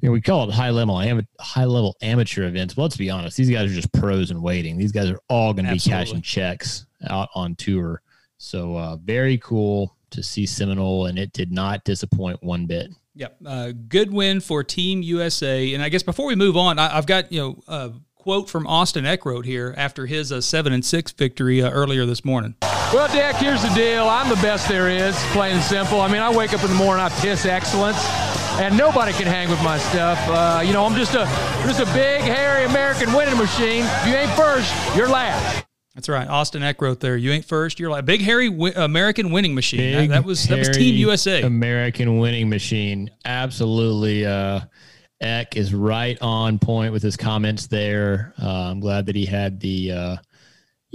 [0.00, 2.74] You know, we call it high level am- high level amateur events.
[2.74, 4.78] But let's be honest, these guys are just pros in waiting.
[4.78, 8.02] These guys are all going to be cashing checks out on tour.
[8.38, 12.90] So uh, very cool to see Seminole, and it did not disappoint one bit.
[13.14, 13.36] Yep.
[13.44, 15.72] Uh, good win for Team USA.
[15.72, 18.66] And I guess before we move on, I, I've got, you know, uh, quote from
[18.66, 22.54] Austin Eckroat here after his uh, seven and six victory uh, earlier this morning.
[22.92, 24.08] Well, Dick, here's the deal.
[24.08, 26.00] I'm the best there is, plain and simple.
[26.00, 27.98] I mean, I wake up in the morning, I piss excellence,
[28.60, 30.18] and nobody can hang with my stuff.
[30.28, 31.24] Uh, you know, I'm just a
[31.66, 33.84] just a big, hairy American winning machine.
[33.84, 35.65] If you ain't first, you're last.
[35.96, 37.00] That's right, Austin Eckroat.
[37.00, 37.80] There, you ain't first.
[37.80, 39.92] You're like big hairy wi- American winning machine.
[39.92, 41.40] That, Big, that was that was Team USA.
[41.40, 43.10] American winning machine.
[43.24, 44.26] Absolutely.
[44.26, 44.60] Uh,
[45.22, 48.34] Eck is right on point with his comments there.
[48.40, 50.16] Uh, I'm glad that he had the, uh,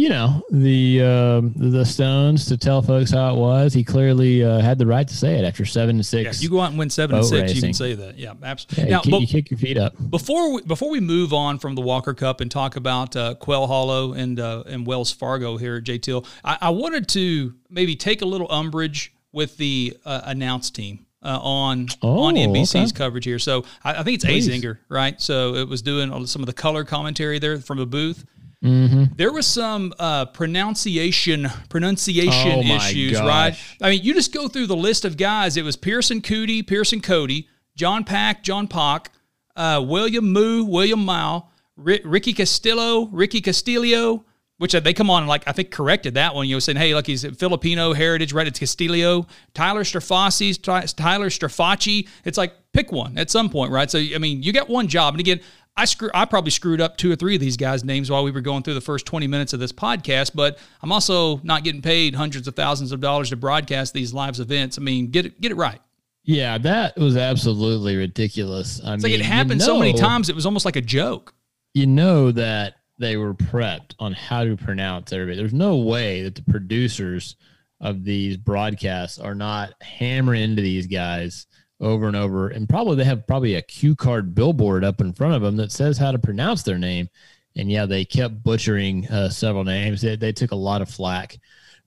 [0.02, 3.72] you know, the um, the stones to tell folks how it was.
[3.72, 6.42] He clearly uh, had the right to say it after seven to yeah, six.
[6.42, 8.18] you go out and win seven and Boat six, you can say that.
[8.18, 8.86] Yeah, Yeah, absolutely.
[8.86, 9.94] you, now, kick, but you kick your feet up.
[10.10, 13.68] before we, before we move on from the Walker Cup and talk about uh, Quail
[13.68, 18.24] Hollow and uh, and Wells Fargo here at JTL, I, I wanted to maybe take
[18.24, 21.06] a little umbrage with the uh, announce team.
[21.24, 22.98] Uh, on Oh, on NBC's okay.
[22.98, 24.50] coverage here, so I, I think it's Please.
[24.50, 25.22] Azinger, right?
[25.22, 28.26] So it was doing some of the color commentary there from the booth.
[28.64, 29.16] Mm-hmm.
[29.16, 33.58] There was some uh, pronunciation pronunciation Oh issues, right?
[33.82, 35.58] I mean, you just go through the list of guys.
[35.58, 39.10] It was Pearson Cootie, Pearson Cody, John Pack, John Pock,
[39.56, 44.26] uh, William Moo, William Mao, Ri- Ricky Castillo, Ricky Castillo,
[44.58, 46.48] which uh, they come on and like I think corrected that one.
[46.48, 48.46] You know, saying hey, look, he's Filipino heritage, right?
[48.46, 52.08] It's Castillo, Tyler Strafasi, Ty- Tyler Strafacci.
[52.26, 53.90] It's like pick one at some point, right?
[53.90, 55.42] So I mean, you got one job, and again.
[55.78, 56.10] I screw.
[56.14, 58.62] I probably screwed up two or three of these guys' names while we were going
[58.64, 60.32] through the first twenty minutes of this podcast.
[60.36, 64.40] But I'm also not getting paid hundreds of thousands of dollars to broadcast these live
[64.40, 64.78] events.
[64.78, 65.80] I mean, get it, get it right.
[66.24, 68.80] Yeah, that was absolutely ridiculous.
[68.84, 70.30] I It's mean, like it happened so many times.
[70.30, 71.34] It was almost like a joke.
[71.74, 75.38] you know that they were prepped on how to pronounce everybody.
[75.38, 77.36] There's no way that the producers
[77.80, 81.48] of these broadcasts are not hammering into these guys
[81.82, 82.50] over and over.
[82.50, 85.72] And probably they have probably a cue card billboard up in front of them that
[85.72, 87.10] says how to pronounce their name.
[87.56, 90.02] And yeah, they kept butchering uh, several names.
[90.02, 91.38] They, they took a lot of flack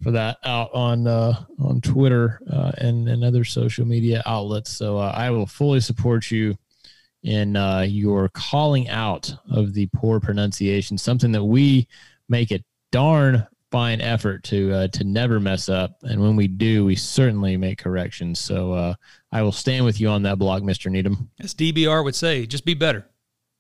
[0.03, 4.71] for that out on uh, on Twitter uh, and and other social media outlets.
[4.71, 6.59] So uh, I will fully support you
[7.23, 11.89] in uh, your calling out of the poor pronunciation, something that we
[12.29, 16.85] make it darn fine effort to uh, to never mess up, and when we do,
[16.85, 18.39] we certainly make corrections.
[18.39, 18.95] So uh,
[19.33, 21.29] I will stand with you on that block, Mister Needham.
[21.41, 23.05] As DBR would say, just be better.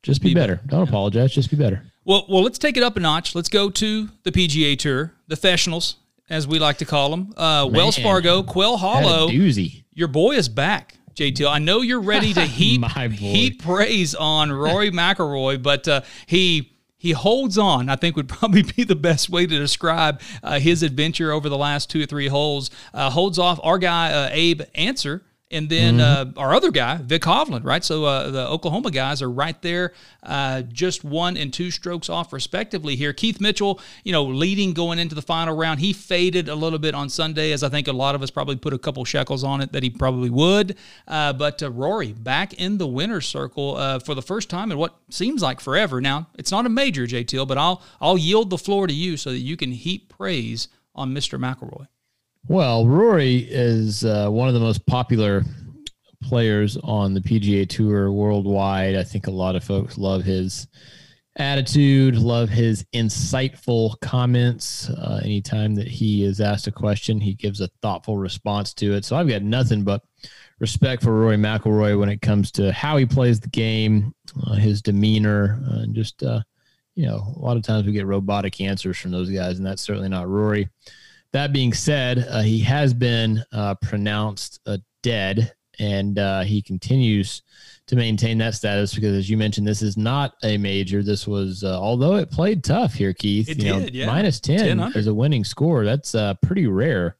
[0.04, 0.60] Just be, Be better.
[0.66, 1.32] Don't apologize.
[1.32, 1.82] Just be better.
[2.04, 3.34] Well, well, let's take it up a notch.
[3.34, 5.96] Let's go to the PGA Tour, the professionals,
[6.28, 7.32] as we like to call them.
[7.36, 9.28] Uh, Wells Fargo, Quail Hollow.
[9.28, 9.84] doozy.
[9.94, 11.50] Your boy is back, JTL.
[11.50, 16.73] I know you're ready to heap heap praise on Rory McIlroy, but uh, he
[17.04, 17.90] he holds on.
[17.90, 21.58] I think would probably be the best way to describe uh, his adventure over the
[21.58, 22.70] last two or three holes.
[22.94, 25.22] Uh, holds off our guy uh, Abe Ancer.
[25.54, 26.38] And then Mm-hmm.
[26.38, 27.84] uh, our other guy, Vik Hovland, right?
[27.84, 32.32] So uh, the Oklahoma guys are right there, uh, just one and two strokes off,
[32.32, 32.96] respectively.
[32.96, 35.78] Here, Keith Mitchell, you know, leading going into the final round.
[35.80, 38.56] He faded a little bit on Sunday, as I think a lot of us probably
[38.56, 40.76] put a couple shekels on it that he probably would.
[41.06, 44.78] Uh, but uh, Rory back in the winner's circle uh, for the first time in
[44.78, 46.00] what seems like forever.
[46.00, 49.30] Now, it's not a major, JTL, but I'll I'll yield the floor to you so
[49.30, 51.38] that you can heap praise on Mr.
[51.38, 51.86] McIlroy.
[52.46, 55.44] Well, Rory is uh, one of the most popular
[56.22, 58.96] players on the PGA Tour worldwide.
[58.96, 60.68] I think a lot of folks love his
[61.36, 64.90] attitude, love his insightful comments.
[64.90, 69.06] Uh, anytime that he is asked a question, he gives a thoughtful response to it.
[69.06, 70.02] So I've got nothing but
[70.60, 74.14] respect for Roy McIlroy when it comes to how he plays the game,
[74.46, 76.42] uh, his demeanor, uh, and just uh,
[76.94, 79.82] you know, a lot of times we get robotic answers from those guys, and that's
[79.82, 80.68] certainly not Rory.
[81.34, 87.42] That being said, uh, he has been uh, pronounced uh, dead, and uh, he continues
[87.88, 91.02] to maintain that status because, as you mentioned, this is not a major.
[91.02, 93.48] This was, uh, although it played tough here, Keith.
[93.48, 94.06] It you know, did, yeah.
[94.06, 94.96] minus 10, 10 under.
[94.96, 95.84] as a winning score.
[95.84, 97.16] That's uh, pretty rare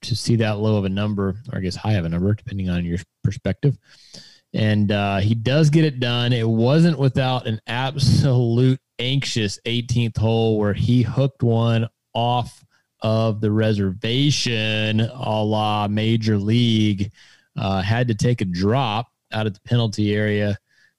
[0.00, 2.68] to see that low of a number, or I guess high of a number, depending
[2.68, 3.78] on your perspective.
[4.54, 6.32] And uh, he does get it done.
[6.32, 12.64] It wasn't without an absolute anxious 18th hole where he hooked one off
[13.02, 17.10] of the reservation a la major league.
[17.56, 20.56] Uh, had to take a drop out of the penalty area.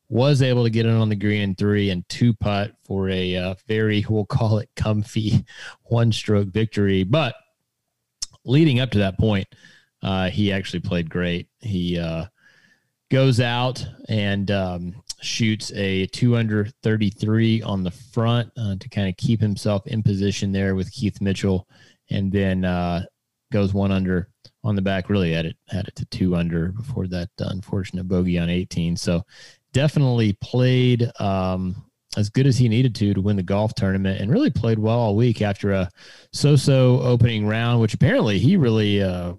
[0.09, 3.55] Was able to get in on the green three and two putt for a uh,
[3.67, 5.45] very, we'll call it comfy
[5.83, 7.03] one stroke victory.
[7.03, 7.35] But
[8.43, 9.47] leading up to that point,
[10.03, 11.47] uh, he actually played great.
[11.59, 12.25] He uh,
[13.09, 19.07] goes out and um, shoots a two under 33 on the front uh, to kind
[19.07, 21.67] of keep himself in position there with Keith Mitchell,
[22.11, 23.03] and then uh,
[23.51, 24.29] goes one under
[24.63, 25.09] on the back.
[25.09, 28.95] Really had it had it to two under before that unfortunate bogey on 18.
[28.95, 29.23] So
[29.73, 31.75] definitely played um,
[32.17, 34.99] as good as he needed to to win the golf tournament and really played well
[34.99, 35.89] all week after a
[36.33, 39.33] so-so opening round, which apparently he really uh,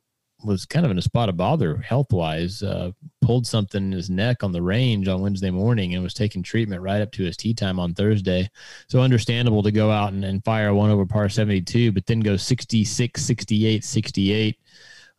[0.45, 2.63] was kind of in a spot of bother health-wise.
[2.63, 6.43] Uh, pulled something in his neck on the range on Wednesday morning and was taking
[6.43, 8.51] treatment right up to his tee time on Thursday.
[8.89, 12.37] So understandable to go out and, and fire one over par 72, but then go
[12.37, 14.59] 66, 68, 68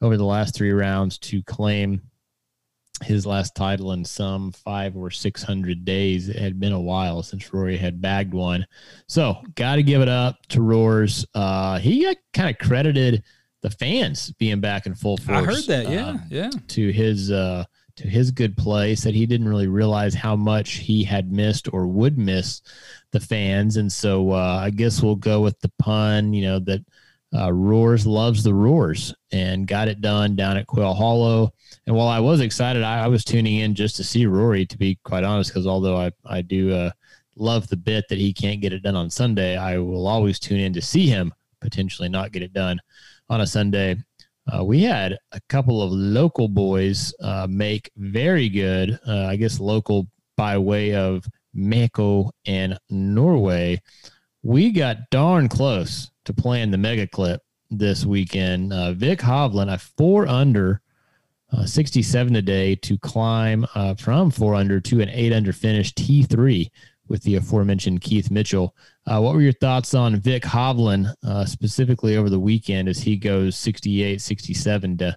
[0.01, 2.01] over the last three rounds to claim–
[3.01, 6.29] his last title in some five or six hundred days.
[6.29, 8.65] It had been a while since Rory had bagged one.
[9.07, 11.25] So got to give it up to Roars.
[11.33, 13.23] Uh, he got kind of credited
[13.63, 15.37] the fans being back in full force.
[15.37, 15.89] I heard that.
[15.89, 16.51] Yeah, um, yeah.
[16.67, 17.63] To his uh,
[17.95, 21.87] to his good play, said he didn't really realize how much he had missed or
[21.87, 22.61] would miss
[23.11, 26.33] the fans, and so uh, I guess we'll go with the pun.
[26.33, 26.85] You know that
[27.33, 31.53] uh, Roars loves the Roars and got it done down at Quail Hollow.
[31.87, 34.77] And while I was excited, I, I was tuning in just to see Rory, to
[34.77, 36.91] be quite honest, because although I, I do uh,
[37.35, 40.59] love the bit that he can't get it done on Sunday, I will always tune
[40.59, 42.79] in to see him potentially not get it done
[43.29, 43.97] on a Sunday.
[44.51, 49.59] Uh, we had a couple of local boys uh, make very good, uh, I guess,
[49.59, 53.81] local by way of Mako and Norway.
[54.41, 58.73] We got darn close to playing the mega clip this weekend.
[58.73, 60.81] Uh, Vik Hovland, a four under,
[61.53, 66.69] uh, 67 today to climb uh, from four under to an eight under finish T3
[67.13, 68.75] with the aforementioned Keith Mitchell.
[69.05, 73.17] Uh, what were your thoughts on Vik Hovland uh, specifically over the weekend as he
[73.17, 75.15] goes 68 67 to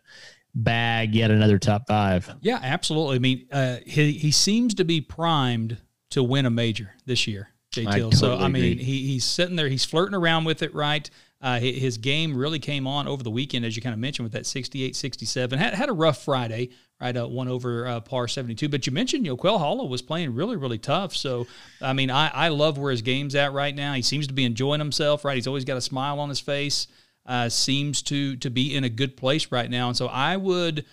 [0.54, 2.36] bag yet another top five?
[2.42, 3.16] Yeah, absolutely.
[3.16, 5.78] I mean, uh, he, he seems to be primed
[6.10, 7.48] to win a major this year.
[7.72, 11.08] Totally so I mean, he, he's sitting there, he's flirting around with it, right?
[11.42, 14.32] Uh, his game really came on over the weekend, as you kind of mentioned, with
[14.32, 15.58] that 68 67.
[15.58, 16.70] Had, had a rough Friday,
[17.00, 17.14] right?
[17.14, 18.68] Uh, one over uh, par 72.
[18.68, 21.14] But you mentioned, you know, Quail Hollow was playing really, really tough.
[21.14, 21.46] So,
[21.82, 23.92] I mean, I, I love where his game's at right now.
[23.92, 25.34] He seems to be enjoying himself, right?
[25.34, 26.86] He's always got a smile on his face,
[27.26, 29.88] uh, seems to, to be in a good place right now.
[29.88, 30.86] And so I would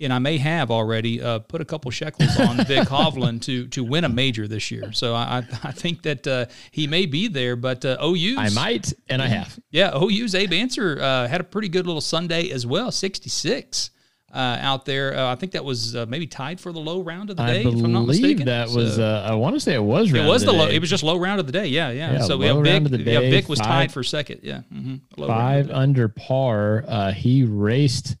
[0.00, 3.82] and I may have already uh, put a couple shekels on Vik Hovland to to
[3.82, 4.92] win a major this year.
[4.92, 8.92] So I I think that uh, he may be there, but uh, OU I might
[9.08, 9.58] and I have.
[9.70, 13.90] Yeah, OU's Abe Ancer uh, had a pretty good little Sunday as well, sixty six.
[14.34, 17.30] Uh, out there, uh, I think that was uh, maybe tied for the low round
[17.30, 17.60] of the day.
[17.60, 18.46] I believe if I'm not mistaken.
[18.46, 18.96] that was.
[18.96, 20.12] So, I want to say it was.
[20.12, 20.66] it was the, low.
[20.66, 21.68] It was just low round of the day.
[21.68, 22.14] Yeah, yeah.
[22.14, 24.40] yeah so yeah, Vik, yeah, Vik was five, tied for second.
[24.42, 25.26] Yeah, mm-hmm.
[25.26, 27.12] five under par.
[27.16, 28.16] he raced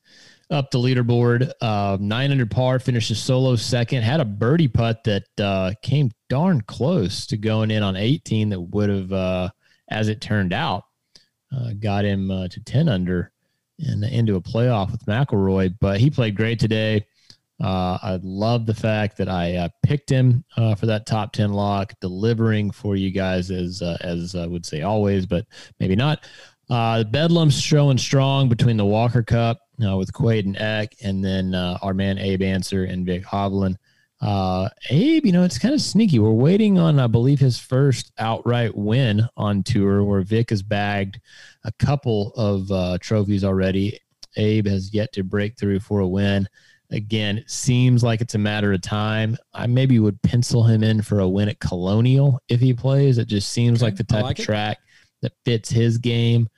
[0.50, 1.50] up the leaderboard.
[1.60, 4.02] Uh, nine under par, finishes solo second.
[4.02, 8.60] Had a birdie putt that uh, came darn close to going in on 18 that
[8.60, 9.50] would have, uh,
[9.88, 10.84] as it turned out,
[11.56, 13.32] uh, got him uh, to 10 under
[13.78, 15.74] and into a playoff with McIlroy.
[15.80, 17.06] But he played great today.
[17.62, 22.70] Uh, I love the fact that I picked him for that top 10 lock, delivering
[22.70, 25.46] for you guys as as I would say always, but
[25.80, 26.20] maybe not.
[26.68, 31.54] Uh, Bedlam's showing strong between the Walker Cup uh, with Quade and Eck, and then
[31.54, 33.76] uh, our man Abe Ancer and Vik Hovland.
[34.20, 36.18] Uh, Abe, you know, it's kind of sneaky.
[36.18, 41.20] We're waiting on, I believe, his first outright win on tour, where Vik has bagged
[41.64, 43.98] a couple of uh, trophies already.
[44.36, 46.48] Abe has yet to break through for a win.
[46.90, 49.36] Again, it seems like it's a matter of time.
[49.52, 53.18] I maybe would pencil him in for a win at Colonial if he plays.
[53.18, 53.86] It just seems okay.
[53.86, 54.46] like the type like of it.
[54.46, 54.78] track
[55.22, 56.48] that fits his game.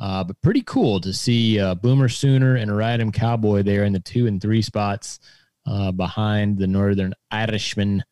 [0.00, 4.00] Uh, but pretty cool to see uh, Boomer Sooner and Rydam Cowboy there in the
[4.00, 5.18] two and three spots
[5.66, 8.04] uh, behind the Northern Irishman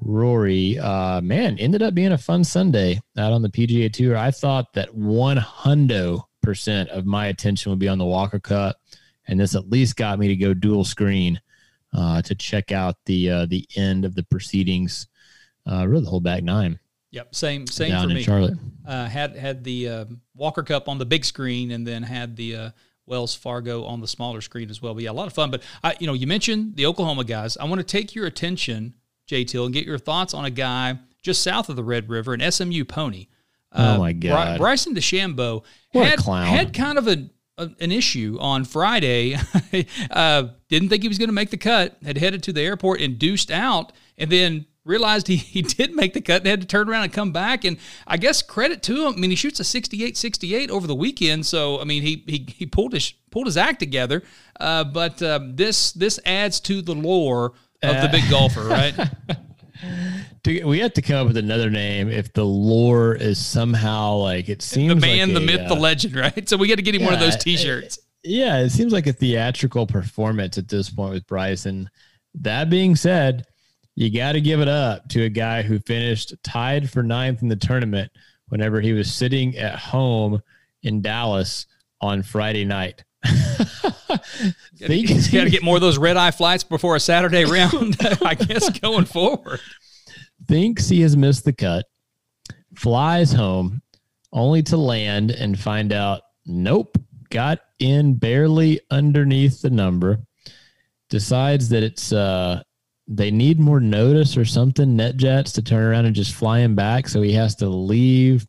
[0.00, 0.78] Rory.
[0.78, 4.16] Uh, man, ended up being a fun Sunday out on the PGA Tour.
[4.16, 8.80] I thought that 100% of my attention would be on the Walker Cup,
[9.28, 11.38] and this at least got me to go dual screen
[11.92, 15.06] uh, to check out the uh, the end of the proceedings,
[15.66, 16.78] really the whole back nine.
[17.12, 18.22] Yep, same same Down for in me.
[18.22, 18.58] Charlotte.
[18.86, 22.56] Uh, had had the uh, Walker Cup on the big screen, and then had the
[22.56, 22.70] uh,
[23.06, 24.94] Wells Fargo on the smaller screen as well.
[24.94, 25.50] But yeah, a lot of fun.
[25.50, 27.56] But I, you know, you mentioned the Oklahoma guys.
[27.56, 28.94] I want to take your attention,
[29.26, 32.32] J Teal, and get your thoughts on a guy just south of the Red River,
[32.32, 33.26] an SMU pony.
[33.72, 39.36] oh my God, Bryson DeChambeau had had kind of a, an issue on Friday.
[40.10, 41.96] uh, didn't think he was going to make the cut.
[42.04, 46.20] Had headed to the airport, induced out, and then realized he, he did make the
[46.20, 47.64] cut and had to turn around and come back.
[47.64, 49.14] And I guess credit to him.
[49.14, 51.46] I mean, he shoots a 68 68 over the weekend.
[51.46, 54.22] So, I mean, he, he, he pulled his pulled his act together.
[54.58, 58.94] Uh, but um, this this adds to the lore of uh, the big golfer, right?
[60.64, 64.62] we have to come up with another name if the lore is somehow like it
[64.62, 66.48] seems the man, like the a, myth, uh, the legend, right?
[66.48, 67.98] So we got to get him yeah, one of those T-shirts.
[68.22, 71.88] Yeah, it seems like a theatrical performance at this point with Bryson.
[72.34, 73.46] That being said,
[73.94, 77.48] you got to give it up to a guy who finished tied for ninth in
[77.48, 78.10] the tournament
[78.48, 80.42] whenever he was sitting at home
[80.82, 81.66] in Dallas
[82.00, 83.04] on Friday night.
[84.76, 88.34] He's got to get more of those red eye flights before a Saturday round, I
[88.34, 89.60] guess, going forward.
[90.48, 91.86] Thinks he has missed the cut,
[92.74, 93.82] flies home,
[94.32, 96.96] only to land and find out, nope,
[97.30, 100.18] got in barely underneath the number.
[101.08, 102.62] Decides that it's uh,
[103.10, 107.08] they need more notice or something, NetJets, to turn around and just fly him back.
[107.08, 108.46] So he has to leave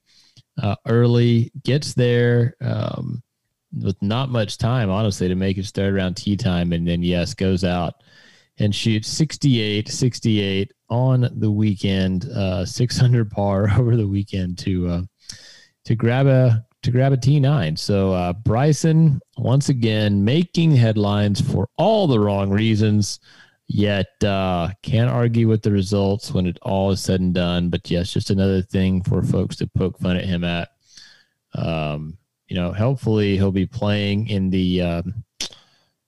[0.61, 3.23] uh, early, gets there um,
[3.73, 6.73] with not much time, honestly, to make his third around tea time.
[6.73, 7.95] And then, yes, goes out
[8.59, 15.01] and shoots 68, 68 on the weekend, uh, 600 par over the weekend to uh,
[15.85, 17.77] to grab a to grab a T9.
[17.77, 23.19] So uh, Bryson once again making headlines for all the wrong reasons.
[23.73, 27.69] Yet uh, can't argue with the results when it all is said and done.
[27.69, 30.71] But yes, just another thing for folks to poke fun at him at.
[31.55, 32.17] Um,
[32.47, 35.23] you know, hopefully he'll be playing in the um,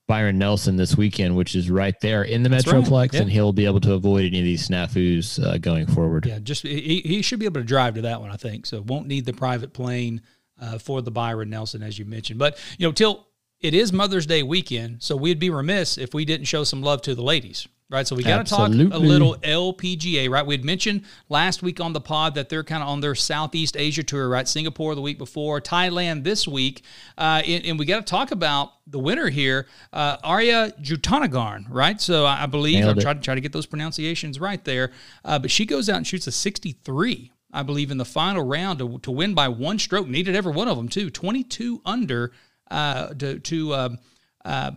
[0.09, 3.13] Byron Nelson this weekend, which is right there in the That's Metroplex, right.
[3.13, 3.21] Yeah.
[3.21, 6.25] and he'll be able to avoid any of these snafus uh, going forward.
[6.25, 8.65] Yeah, just he, he should be able to drive to that one, I think.
[8.65, 10.21] So won't need the private plane
[10.59, 12.39] uh, for the Byron Nelson, as you mentioned.
[12.39, 13.25] But you know, Teal
[13.63, 17.01] it is Mother's Day weekend, so we'd be remiss if we didn't show some love
[17.03, 18.05] to the ladies, right?
[18.05, 20.45] So we got to talk a little LPGA, right?
[20.45, 24.03] We'd mentioned last week on the pod that they're kind of on their Southeast Asia
[24.03, 24.49] tour, right?
[24.49, 26.83] Singapore the week before, Thailand this week,
[27.17, 32.01] uh, and, and we got to talk about the winner here, uh, Ariya Jutanugarn, right?
[32.01, 34.91] So I, I believe I'm trying to try to get those pronunciations right there,
[35.23, 37.31] uh, but she goes out and shoots a 63.
[37.53, 40.07] I believe in the final round to, to win by one stroke.
[40.07, 41.09] Needed every one of them too.
[41.09, 42.33] 22 under
[42.73, 43.99] uh, to to um,
[44.43, 44.71] uh,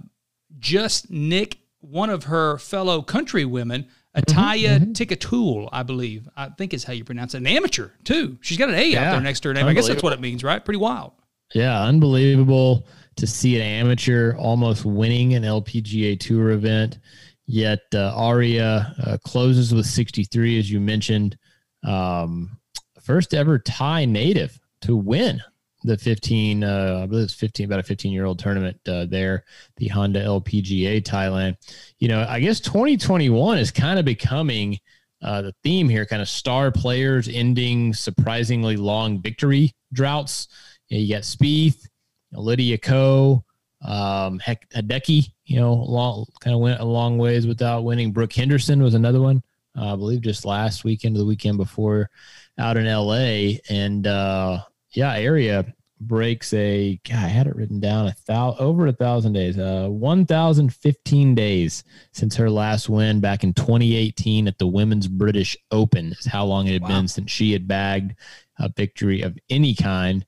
[0.59, 3.87] just nick one of her fellow countrywomen,
[4.17, 6.29] Atthaya Thitikul, I believe.
[6.37, 7.39] I think is how you pronounce it.
[7.39, 8.39] An amateur too.
[8.41, 9.67] She's got an A out there next to her name.
[9.67, 10.65] I guess that's what it means, right?
[10.65, 11.13] Pretty wild.
[11.55, 12.87] Yeah, unbelievable
[13.17, 16.99] to see an amateur almost winning an LPGA Tour event.
[17.47, 21.39] Yet uh, Ariya uh, closes with 63, as you mentioned.
[21.85, 22.59] Um,
[23.01, 25.41] first ever Thai native to win
[25.87, 29.45] the 15, uh, I believe it's 15, about a 15 year old tournament uh, there,
[29.77, 31.57] the Honda LPGA Thailand.
[31.99, 34.79] You know, I guess 2021 is kind of becoming
[35.23, 40.49] uh, the theme here, kind of star players ending surprisingly long victory droughts.
[40.89, 41.89] You, know, you got Spieth,
[42.33, 43.45] Lydia Ko,
[43.83, 48.13] um, Hideki, you know, long, kind of went a long ways without winning.
[48.13, 49.43] Brooke Henderson was another one,
[49.77, 52.11] uh, I believe just last weekend or the weekend before
[52.59, 53.59] out in LA.
[53.69, 54.63] And uh,
[54.93, 59.33] yeah, Ariya breaks a, God, I had it written down a thousand, over a thousand
[59.33, 65.57] days, uh, 1,015 days since her last win back in 2018 at the Women's British
[65.71, 66.89] Open is how long it had Wow.
[66.89, 68.15] been since she had bagged
[68.59, 70.25] a victory of any kind.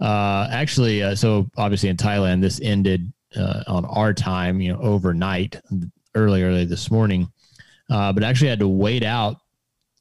[0.00, 4.78] Uh, actually, uh, so obviously in Thailand, this ended uh, on our time, you know,
[4.80, 5.60] overnight,
[6.14, 7.30] early, early this morning.
[7.90, 9.36] Uh, but actually had to wait out,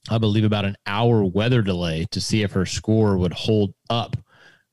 [0.09, 4.15] I believe, about an hour weather delay to see if her score would hold up.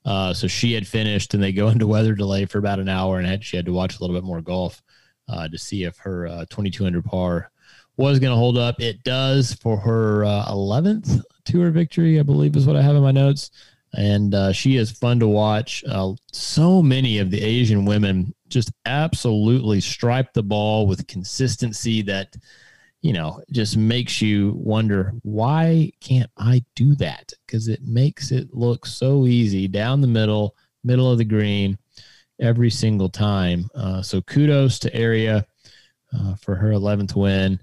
[0.09, 3.18] Uh, so she had finished, and they go into weather delay for about an hour,
[3.18, 4.82] and she had to watch a little bit more golf
[5.28, 7.50] uh, to see if her uh, 2200 par
[7.98, 8.80] was going to hold up.
[8.80, 13.02] It does for her uh, 11th tour victory, I believe, is what I have in
[13.02, 13.50] my notes.
[13.94, 15.84] And uh, she is fun to watch.
[15.86, 22.34] Uh, so many of the Asian women just absolutely stripe the ball with consistency that,
[23.01, 27.32] you know, just makes you wonder why can't I do that?
[27.46, 31.78] Because it makes it look so easy down the middle, middle of the green
[32.40, 33.68] every single time.
[33.74, 35.44] Uh, so kudos to Ariya
[36.12, 37.61] uh, for her 11th win.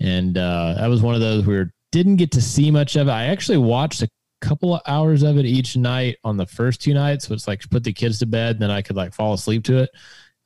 [0.00, 3.12] And uh, that was one of those where didn't get to see much of it.
[3.12, 4.10] I actually watched a
[4.40, 7.26] couple of hours of it each night on the first two nights.
[7.26, 9.64] So it's like put the kids to bed, and then I could like fall asleep
[9.64, 9.90] to it.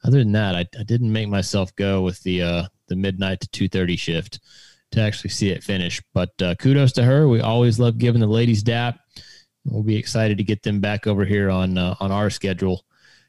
[0.04, 3.48] Other than that, I, I didn't make myself go with the uh, the midnight to
[3.48, 4.40] two thirty shift
[4.92, 6.00] to actually see it finish.
[6.14, 7.26] But uh, kudos to her.
[7.26, 8.98] We always love giving the ladies dap.
[9.64, 12.84] We'll be excited to get them back over here on uh, on our schedule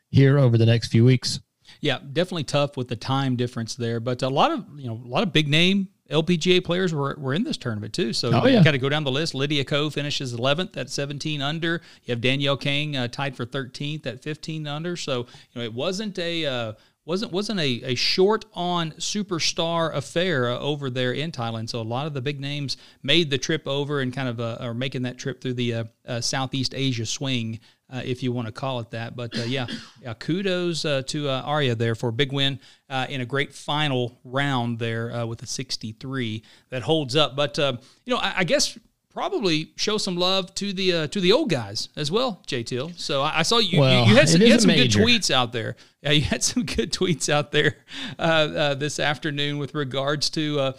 [0.09, 1.39] here over the next few weeks.
[1.79, 5.07] Yeah, definitely tough with the time difference there, but a lot of you know a
[5.07, 8.13] lot of big name LPGA players were, were in this tournament too.
[8.13, 8.63] So Oh, you yeah.
[8.63, 9.33] got to go down the list.
[9.33, 11.81] Lydia Ko finishes 11th at 17 under.
[12.03, 14.95] You have Danielle Kang uh, tied for 13th at 15 under.
[14.95, 16.73] So you know it wasn't a uh,
[17.05, 21.69] wasn't wasn't a, a short on superstar affair uh, over there in Thailand.
[21.69, 24.57] So a lot of the big names made the trip over and kind of uh,
[24.59, 27.59] are making that trip through the uh, uh, Southeast Asia swing.
[27.93, 29.15] uh, if you want to call it that.
[29.15, 29.67] But uh, yeah,
[30.01, 34.79] yeah, kudos to uh, Ariya there for a big win in a great final round
[34.79, 37.35] there with a 63 that holds up.
[37.35, 37.77] But you
[38.07, 38.77] know, I, I, guess
[39.13, 42.91] probably show some love to the uh, to the old guys as well, J Teal.
[42.95, 45.31] So I, I, saw you, well, you, you had some, you had some good tweets
[45.31, 45.75] out there.
[46.01, 47.77] Yeah, you had some good tweets out there
[48.19, 50.73] uh, uh, this afternoon with regards to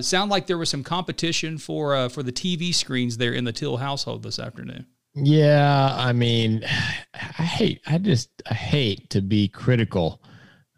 [0.00, 3.76] sound like there was some competition for for the TV screens there in the Teal
[3.78, 4.86] household this afternoon.
[5.14, 6.64] Yeah, I mean,
[7.14, 10.22] I hate, I just, I hate to be critical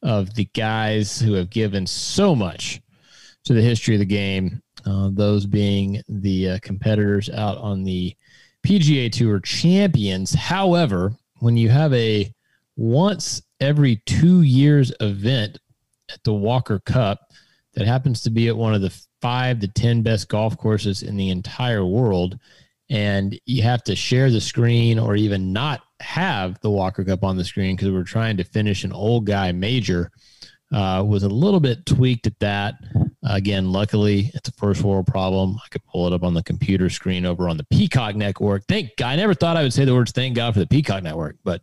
[0.02, 2.80] of the guys who have given so much
[3.44, 4.61] to the history of the game.
[4.87, 8.14] Uh, those being the uh, competitors out on the
[8.64, 10.35] PGA Tour champions.
[10.35, 12.32] However, when you have a
[12.76, 15.59] once every two years event
[16.11, 17.20] at the Walker Cup
[17.74, 21.16] that happens to be at one of the five to 10 best golf courses in
[21.16, 22.39] the entire world,
[22.91, 27.37] and you have to share the screen or even not have the Walker Cup on
[27.37, 30.11] the screen because we're trying to finish an old guy major.
[30.75, 32.75] Uh, was a little bit tweaked at that.
[33.22, 35.57] Again, luckily, it's a first world problem.
[35.64, 38.64] I could pull it up on the computer screen over on the Peacock Network.
[38.66, 39.09] Thank God.
[39.09, 41.62] I never thought I would say the words "thank God" for the Peacock Network, but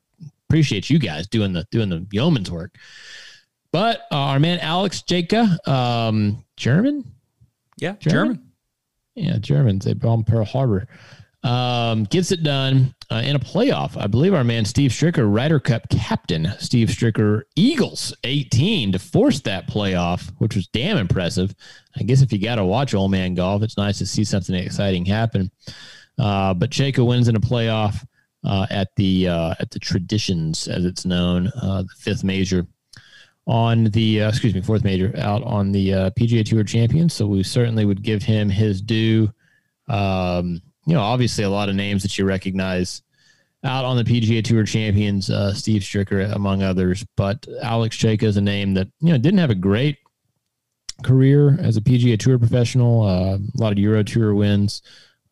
[0.49, 2.75] appreciate you guys doing the doing the yeoman's work.
[3.73, 7.03] But uh, our man Alex Cejka, um, German,
[7.77, 8.35] yeah, German.
[8.35, 8.51] German
[9.15, 9.85] yeah, Germans.
[9.85, 10.87] They bombed Pearl Harbor.
[11.43, 13.99] Um, gets it done uh, in a playoff.
[13.99, 19.39] I believe our man Steve Stricker, Ryder Cup captain Steve Stricker, Eagles 18 to force
[19.41, 21.55] that playoff, which was damn impressive.
[21.99, 24.53] I guess if you got to watch old man golf, it's nice to see something
[24.53, 25.51] exciting happen.
[26.19, 28.05] Uh, but Cejka wins in a playoff
[28.43, 32.67] uh, at the uh, at the traditions, as it's known, uh, the fifth major
[33.47, 37.09] on the uh, excuse me fourth major out on the uh, PGA Tour champion.
[37.09, 39.31] So we certainly would give him his due.
[39.87, 43.01] Um, you know, obviously a lot of names that you recognize
[43.63, 48.37] out on the PGA Tour champions, uh, Steve Stricker among others, but Alex Cejka is
[48.37, 49.97] a name that you know didn't have a great
[51.03, 53.03] career as a PGA Tour professional.
[53.03, 54.81] Uh, a lot of Euro Tour wins.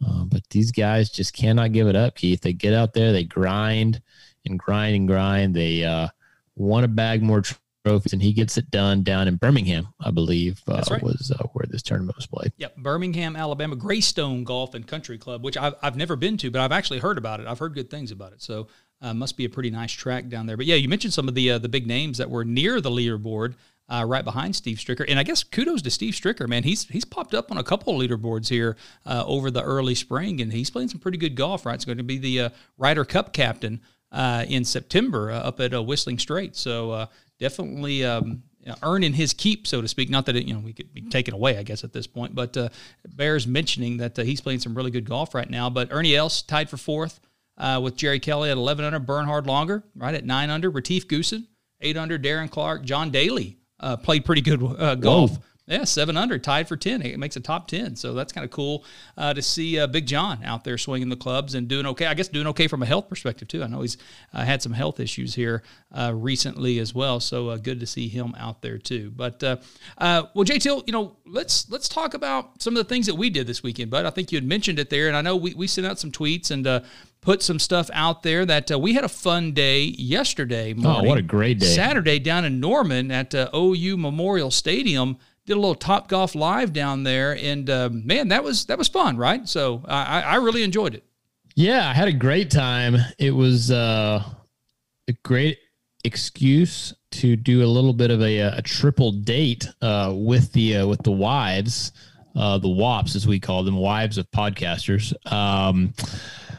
[0.06, 2.42] Uh, but these guys just cannot give it up, Keith.
[2.42, 4.02] They get out there, they grind
[4.46, 5.56] and grind and grind.
[5.56, 6.08] They uh,
[6.56, 7.44] want to bag more
[7.86, 11.02] trophies, and he gets it done down in Birmingham, I believe, uh, right.
[11.02, 12.52] was uh, where this tournament was played.
[12.58, 16.62] Yep, Birmingham, Alabama, Greystone Golf and Country Club, which I've, I've never been to, but
[16.62, 17.48] I've actually heard about it.
[17.48, 18.42] I've heard good things about it.
[18.42, 18.68] So
[19.02, 20.58] uh, must be a pretty nice track down there.
[20.58, 22.92] But yeah, you mentioned some of the uh, the big names that were near the
[22.92, 23.56] leaderboard.
[23.92, 25.04] Uh, right behind Steve Stricker.
[25.10, 26.62] And I guess kudos to Steve Stricker, man.
[26.62, 30.42] He's he's popped up on a couple of leaderboards here uh, over the early spring,
[30.42, 31.66] and he's playing some pretty good golf.
[31.66, 35.60] Right, it's going to be the uh, Ryder Cup captain uh, in September uh, up
[35.60, 36.60] at Whistling Straits.
[36.60, 37.08] So
[37.40, 38.44] definitely um,
[38.84, 40.10] earning his keep, so to speak.
[40.10, 42.36] Not that it, you know we could be taken away, I guess, at this point.
[42.36, 42.70] But uh,
[43.16, 45.70] bears mentioning that uh, he's playing some really good golf right now.
[45.70, 47.20] But Ernie Els tied for fourth
[47.58, 51.48] uh, with Jerry Kelly at 11 under, Bernhard Langer right at nine under, Retief Goosen
[51.82, 55.32] eight under, Darren Clarke, John Daly uh, played pretty good uh, golf.
[55.32, 55.44] Whoa.
[55.70, 57.04] Yeah, seven under, tied for ten.
[57.04, 58.84] It makes a top ten, so that's kind of cool
[59.16, 62.08] uh, to see uh, Big John out there swinging the clubs and doing okay.
[62.08, 63.64] I guess doing okay from a health perspective too.
[63.64, 63.98] I know he's
[64.34, 65.62] uh, had some health issues here
[65.94, 69.12] uh, recently as well, so uh, good to see him out there too.
[69.16, 69.58] But uh,
[70.00, 73.46] well, JT, you know, let's let's talk about some of the things that we did
[73.46, 73.92] this weekend.
[73.92, 76.00] But I think you had mentioned it there, and I know we we sent out
[76.00, 76.66] some tweets and
[77.22, 81.06] put some stuff out there that uh, we had a fun day yesterday morning.
[81.06, 81.66] Oh, what a great day.
[81.66, 85.18] Saturday down in Norman at uh, OU Memorial Stadium
[85.50, 88.88] did a little Top Golf live down there, and uh, man, that was that was
[88.88, 89.50] fun, right?
[89.50, 91.04] So I, I really enjoyed it.
[91.56, 92.98] Yeah, I had a great time.
[93.18, 94.24] It was uh,
[95.08, 95.58] a great
[96.04, 100.88] excuse to do a little bit of a, a triple date uh, with the uh,
[100.88, 101.94] with the wives,
[102.36, 105.14] uh, the wops as we call them, wives of podcasters.
[105.32, 105.96] Um,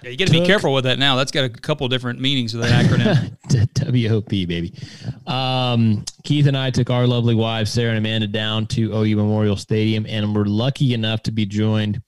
[0.03, 1.17] yeah, you got to be careful with that now.
[1.17, 3.37] That's got a couple different meanings of that acronym.
[4.11, 4.73] WOP, baby.
[5.27, 9.57] Um, Keith and I took our lovely wives, Sarah and Amanda, down to OU Memorial
[9.57, 12.03] Stadium, and we're lucky enough to be joined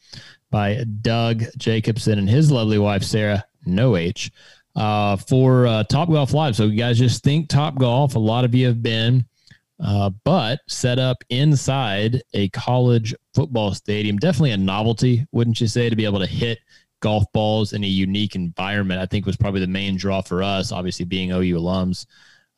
[0.50, 4.30] by Doug Jacobson and his lovely wife, Sarah, no H,
[4.76, 6.56] uh, for uh, Top Golf Live.
[6.56, 8.14] So, you guys just think Top Golf.
[8.14, 9.26] A lot of you have been.
[9.84, 14.16] Uh, but set up inside a college football stadium.
[14.16, 16.60] Definitely a novelty, wouldn't you say, to be able to hit
[17.02, 20.72] golf balls in a unique environment, I think was probably the main draw for us,
[20.72, 22.06] obviously being OU alums.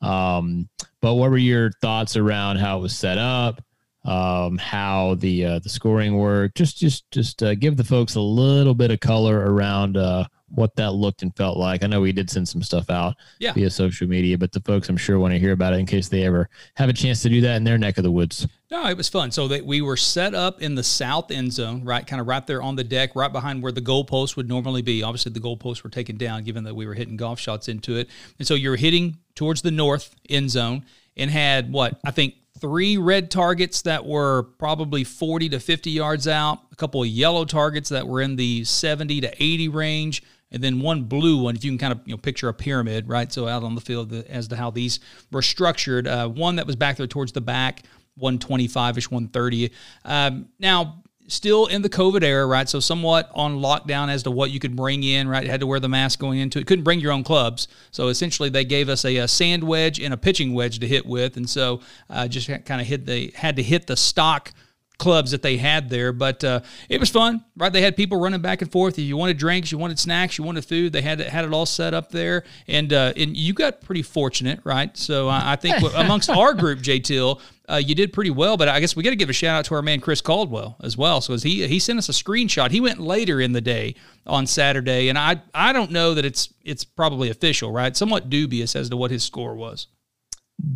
[0.01, 0.69] Um,
[1.01, 3.61] but what were your thoughts around how it was set up?
[4.05, 6.55] Um, how the uh, the scoring worked?
[6.55, 10.75] Just just just uh, give the folks a little bit of color around uh, what
[10.75, 11.83] that looked and felt like.
[11.83, 13.53] I know we did send some stuff out Yeah.
[13.53, 16.07] via social media, but the folks I'm sure want to hear about it in case
[16.07, 18.47] they ever have a chance to do that in their neck of the woods.
[18.69, 19.31] No, it was fun.
[19.31, 22.45] So that we were set up in the south end zone, right, kind of right
[22.45, 25.01] there on the deck, right behind where the goalposts would normally be.
[25.01, 28.07] Obviously, the goalposts were taken down, given that we were hitting golf shots into it,
[28.37, 30.83] and so you're hitting towards the north end zone
[31.17, 36.25] and had what I think three red targets that were probably 40 to 50 yards
[36.27, 40.23] out, a couple of yellow targets that were in the 70 to 80 range,
[40.55, 41.55] and then one blue one.
[41.55, 43.31] If you can kind of you know picture a pyramid, right?
[43.31, 45.01] So out on the field the, as to how these
[45.31, 46.07] were structured.
[46.07, 47.83] Uh, one that was back there towards the back,
[48.15, 49.71] 125 ish, 130.
[50.05, 52.69] Um, now still in the COVID era, right?
[52.69, 55.43] So somewhat on lockdown as to what you could bring in, right?
[55.43, 56.67] You had to wear the mask going into it.
[56.67, 57.67] Couldn't bring your own clubs.
[57.91, 61.05] So essentially, they gave us a, a sand wedge and a pitching wedge to hit
[61.05, 64.53] with, and so uh, just kind of hit the had to hit the stock
[64.97, 66.11] clubs that they had there.
[66.11, 67.71] But uh, it was fun, right?
[67.71, 68.97] They had people running back and forth.
[68.97, 71.53] If you wanted drinks, you wanted snacks, you wanted food, they had it, had it
[71.53, 72.43] all set up there.
[72.67, 74.95] And uh, and you got pretty fortunate, right?
[74.97, 78.57] So I, I think amongst our group, J Teal, uh, you did pretty well.
[78.57, 80.77] But I guess we got to give a shout out to our man Chris Caldwell
[80.81, 81.21] as well.
[81.21, 82.71] So as he he sent us a screenshot.
[82.71, 86.53] He went later in the day on Saturday, and I I don't know that it's
[86.63, 87.95] it's probably official, right?
[87.95, 89.87] Somewhat dubious as to what his score was.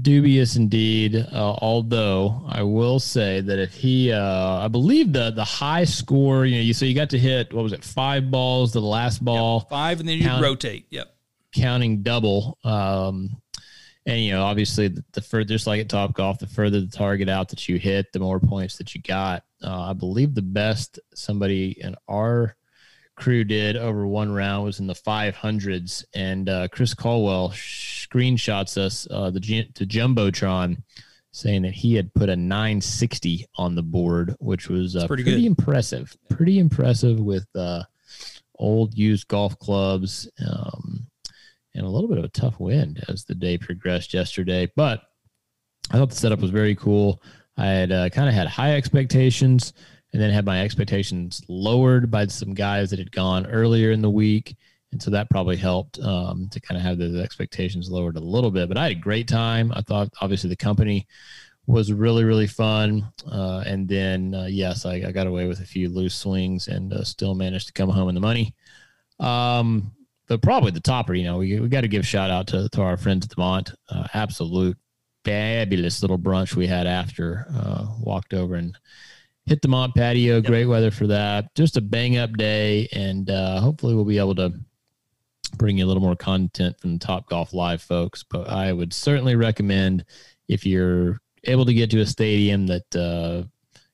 [0.02, 1.16] Dubious indeed.
[1.16, 6.46] Uh, although I will say that if he, uh, I believe the the high score,
[6.46, 9.24] you know, you so you got to hit what was it, five balls the last
[9.24, 10.86] ball, Five, and then you Count- rotate.
[10.90, 11.08] Yep.
[11.56, 12.58] counting double.
[12.64, 13.42] Um,
[14.06, 16.88] and you know, obviously, the, the further, just like at Top Golf, the further the
[16.88, 19.44] target out that you hit, the more points that you got.
[19.64, 22.56] Uh, I believe the best somebody in our
[23.20, 29.07] crew did over one round was in the 500s, and uh, Chris Caldwell screenshots us
[29.11, 30.82] uh, the the jumbotron,
[31.32, 35.45] saying that he had put a 960 on the board, which was uh, pretty pretty,
[35.45, 36.15] impressive.
[36.30, 37.84] Pretty impressive with uh,
[38.55, 40.30] old used golf clubs.
[40.47, 41.05] Um,
[41.76, 44.70] and a little bit of a tough wind as the day progressed yesterday.
[44.76, 45.03] But
[45.91, 47.22] I thought the setup was very cool.
[47.57, 49.74] I had uh, kind of had high expectations
[50.14, 54.10] and then had my expectations lowered by some guys that had gone earlier in the
[54.10, 54.55] week.
[54.91, 58.49] And so that probably helped um, to kind of have those expectations lowered a little
[58.49, 58.68] bit.
[58.68, 59.72] But I had a great time.
[59.76, 61.07] I thought obviously the company
[61.68, 63.07] was really, really fun.
[63.32, 66.91] Uh, and then, uh, yes, I, I got away with a few loose swings and
[66.91, 68.55] uh, still managed to come home in the money.
[69.20, 69.91] Um,
[70.28, 72.82] but probably the topper, you know, we, we got to give shout out to, to
[72.82, 73.74] our friends at the Mont.
[73.89, 74.78] Uh, absolute
[75.24, 77.45] fabulous little brunch we had after.
[77.53, 78.76] Uh, walked over and
[79.50, 80.41] hit the Mont patio.
[80.41, 81.54] Great weather for that.
[81.56, 82.88] Just a bang up day.
[82.93, 84.54] And uh, hopefully we'll be able to
[85.58, 88.24] bring you a little more content from the Top Golf Live folks.
[88.24, 90.06] But I would certainly recommend
[90.47, 93.47] if you're able to get to a stadium that uh,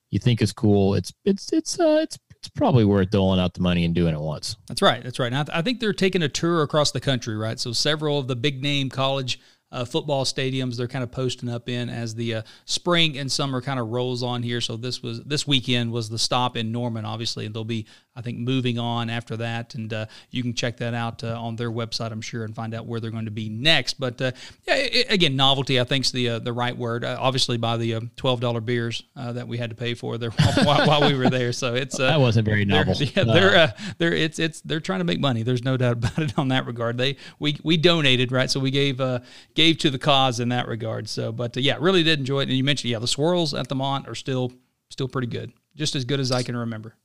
[0.10, 3.62] you think is cool, it's, it's, it's, uh, it's, it's probably worth doling out the
[3.62, 4.58] money and doing it once.
[4.68, 5.02] That's right.
[5.02, 5.28] That's right.
[5.28, 7.60] And I, th- I think they're taking a tour across the country, right?
[7.60, 9.40] So several of the big name college
[9.76, 13.62] uh, football stadiums they're kind of posting up in as the uh, spring and summer
[13.62, 14.62] kind of rolls on here.
[14.62, 17.86] So this was this weekend was the stop in Norman, obviously, and they'll be
[18.16, 21.58] I think moving on after that, and uh, you can check that out uh, on
[21.58, 24.00] their website, I'm sure, and find out where they're going to be next.
[24.00, 24.32] But uh,
[24.68, 27.04] yeah, i again, novelty I think's the uh, the right word.
[27.04, 30.18] Uh, obviously, by the uh, twelve dollar beers uh, that we had to pay for
[30.18, 30.30] there
[30.64, 32.96] while, while we were there, so it's uh, That wasn't very they're- novel.
[32.96, 35.44] Yeah, they're uh, they're it's it's they're trying to make money.
[35.44, 36.98] There's no doubt about it on that regard.
[36.98, 39.20] They we we donated right, so we gave uh,
[39.56, 41.10] gave to the cause in that regard.
[41.10, 42.44] So, but uh, yeah, really did enjoy it.
[42.44, 44.54] And you mentioned yeah, the swirls at the Mont are still
[44.90, 46.96] still pretty good, just as good as I can remember.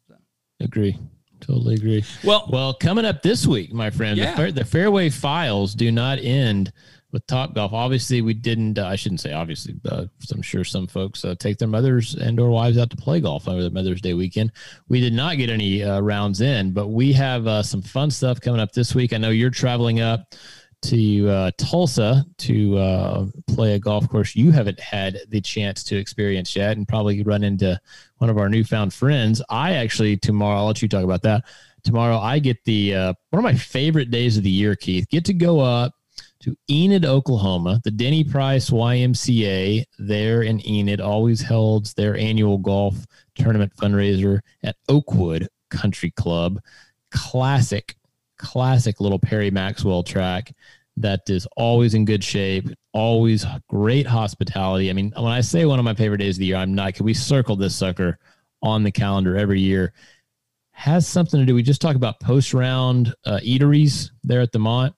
[0.60, 0.98] Agree.
[1.40, 2.04] Totally agree.
[2.22, 4.32] Well, Well, coming up this week, my friend, Yeah.
[4.32, 6.70] the, fair, the fairway files do not end
[7.12, 7.72] with Top Golf.
[7.72, 8.78] Obviously, we didn't.
[8.78, 9.74] Uh, I shouldn't say obviously.
[9.88, 13.20] Uh, I'm sure some folks uh, take their mothers and or wives out to play
[13.20, 14.52] golf over the Mother's Day weekend.
[14.88, 18.40] We did not get any uh, rounds in, but we have uh, some fun stuff
[18.40, 19.12] coming up this week.
[19.12, 20.34] I know you're traveling up
[20.82, 25.96] to uh, Tulsa to uh, play a golf course you haven't had the chance to
[25.96, 27.78] experience yet, and probably run into
[28.18, 29.42] one of our newfound friends.
[29.50, 30.58] I actually tomorrow.
[30.58, 31.44] I'll let you talk about that.
[31.82, 34.74] Tomorrow, I get the uh, one of my favorite days of the year.
[34.76, 35.94] Keith, get to go up
[36.40, 37.80] to Enid, Oklahoma.
[37.84, 42.96] The Denny Price YMCA there in Enid always holds their annual golf
[43.34, 46.60] tournament fundraiser at Oakwood Country Club.
[47.10, 47.94] Classic,
[48.40, 50.52] classic little Perry Maxwell track
[50.96, 54.90] that is always in good shape, always great hospitality.
[54.90, 56.94] I mean, when I say one of my favorite days of the year, I'm not,
[56.94, 58.18] can we circle this sucker
[58.62, 59.92] on the calendar every year?
[60.72, 61.54] Has something to do.
[61.54, 64.94] We just talk about post round uh, eateries there at the Mont.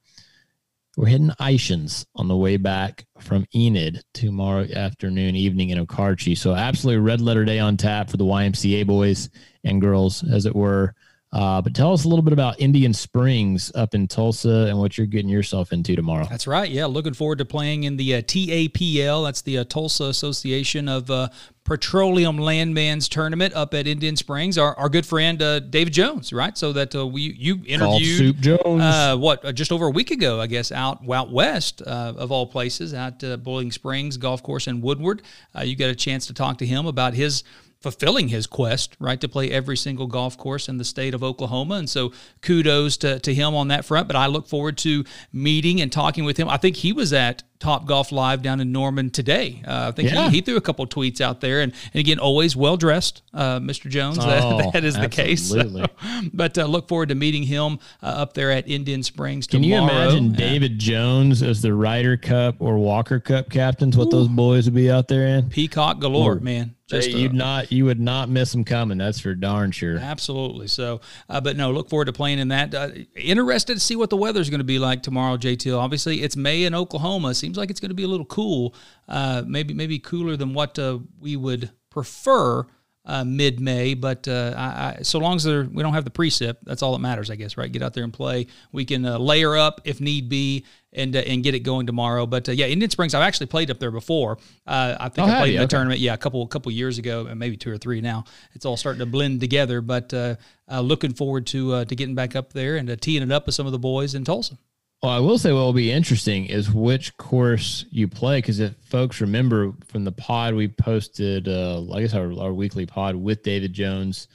[0.97, 6.37] We're hitting Eischen's on the way back from Enid tomorrow afternoon, evening in Okarche.
[6.37, 9.31] So, absolutely red letter day on tap for the YMCA boys
[9.65, 10.95] and girls, as it were.
[11.33, 14.99] Uh, but tell us a little bit about Indian Springs up in Tulsa and what
[14.99, 16.27] you're getting yourself into tomorrow.
[16.29, 16.71] That's right.
[16.71, 19.25] Yeah, looking forward to playing in the uh, TAPL.
[19.25, 21.29] That's the uh, Tulsa Association of uh,
[21.65, 24.59] Petroleum Landman's Tournament up at Indian Springs.
[24.59, 26.59] Our, our good friend uh, David Jones, right?
[26.59, 28.83] So that uh, we you interviewed Soup Jones.
[28.83, 32.33] uh, what uh, just over a week ago, I guess, out out west uh, of
[32.33, 35.23] all places, at uh, Boiling Springs Golf Course in Woodward.
[35.57, 37.45] Uh, you got a chance to talk to him about his
[37.83, 41.75] fulfilling his quest, right, to play every single golf course in the state of Oklahoma.
[41.75, 44.07] And so kudos to, to him on that front.
[44.07, 46.49] But I look forward to meeting and talking with him.
[46.49, 49.63] I think he was at Top Golf Live down in Norman today.
[49.67, 50.29] Uh, I think Yeah.
[50.31, 51.61] he, he threw a couple tweets out there.
[51.61, 53.89] And, and again, always well dressed, uh, Mr.
[53.89, 54.19] Jones.
[54.23, 55.53] Oh, that, that is the case.
[55.55, 55.87] absolutely.
[56.35, 59.87] but uh, look forward to meeting him uh, up there at Indian Springs Can tomorrow.
[59.89, 60.33] Can you imagine.
[60.33, 63.97] David Jones as the Ryder Cup or Walker Cup captains?
[63.97, 65.49] What those boys would be out there in?
[65.51, 66.75] Peacock galore, man.
[66.93, 68.99] Just Hey, a- you'd not, you would not miss them coming.
[68.99, 69.99] That's for darn sure.
[69.99, 70.69] Absolutely.
[70.69, 72.75] So, uh, but no, look forward to playing in that.
[72.75, 75.77] Uh, interested to see what the weather's going to be like tomorrow, JT.
[75.77, 77.35] Obviously, it's May in Oklahoma.
[77.35, 78.75] Seems like it's going to be a little cool.
[79.09, 82.67] Uh, maybe maybe cooler than what uh, we would prefer
[83.05, 83.95] uh, mid May.
[83.95, 87.01] But uh, I, I, so long as we don't have the precip, that's all that
[87.01, 87.57] matters, I guess.
[87.57, 87.71] Right?
[87.71, 88.47] Get out there and play.
[88.71, 90.65] We can uh, layer up if need be.
[90.95, 93.15] And, uh, and get it going tomorrow, but uh, yeah, Indian Springs.
[93.15, 94.37] I've actually played up there before.
[94.67, 95.71] Uh, I think Oh, I played in the Okay.
[95.71, 98.25] tournament, yeah, a couple a couple years ago, and maybe two or three now.
[98.53, 100.35] It's all starting to blend together, but uh,
[100.71, 103.47] uh, looking forward to uh, to getting back up there and uh, teeing it up
[103.47, 104.59] with some of the boys in Tulsa.
[105.03, 108.37] Well, I will say what will be interesting is which course you play.
[108.39, 112.85] Because if folks remember from the pod we posted, uh, I guess our, our weekly
[112.85, 114.29] pod with David Jones,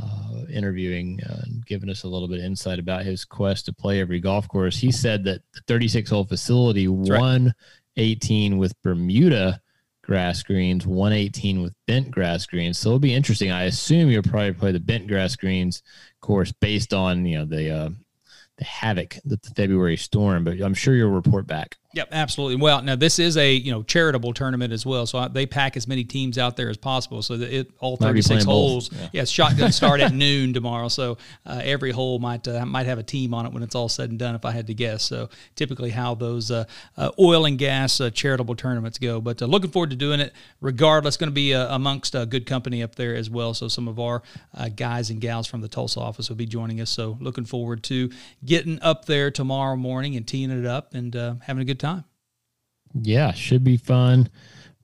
[0.00, 3.72] uh, interviewing uh, and giving us a little bit of insight about his quest to
[3.72, 4.78] play every golf course.
[4.78, 7.20] He said that the 36 hole facility right.
[7.20, 7.54] won
[7.96, 9.60] 18 with Bermuda
[10.02, 12.78] grass greens, 118 with bent grass greens.
[12.78, 13.50] So it'll be interesting.
[13.50, 15.82] I assume you'll probably play the bent grass greens
[16.20, 17.90] course based on you know the uh,
[18.58, 21.76] the havoc that the February storm, but I'm sure you'll report back.
[21.94, 22.56] Yep, absolutely.
[22.56, 25.76] Well, now this is a you know charitable tournament as well, so I, they pack
[25.76, 28.46] as many teams out there as possible, so that it all 36 playing both.
[28.46, 28.90] holes.
[28.92, 29.22] Yeah.
[29.22, 33.02] it's shotgun start at noon tomorrow, so uh, every hole might uh, might have a
[33.02, 34.34] team on it when it's all said and done.
[34.34, 36.64] If I had to guess, so typically how those uh,
[36.96, 39.20] uh, oil and gas uh, charitable tournaments go.
[39.20, 40.32] But uh, looking forward to doing it.
[40.60, 43.54] Regardless, going to be uh, amongst uh, good company up there as well.
[43.54, 44.22] So some of our
[44.56, 46.90] uh, guys and gals from the Tulsa office will be joining us.
[46.90, 48.10] So looking forward to
[48.44, 52.04] getting up there tomorrow morning and teeing it up and uh, having a good time.
[52.94, 54.30] Yeah, should be fun.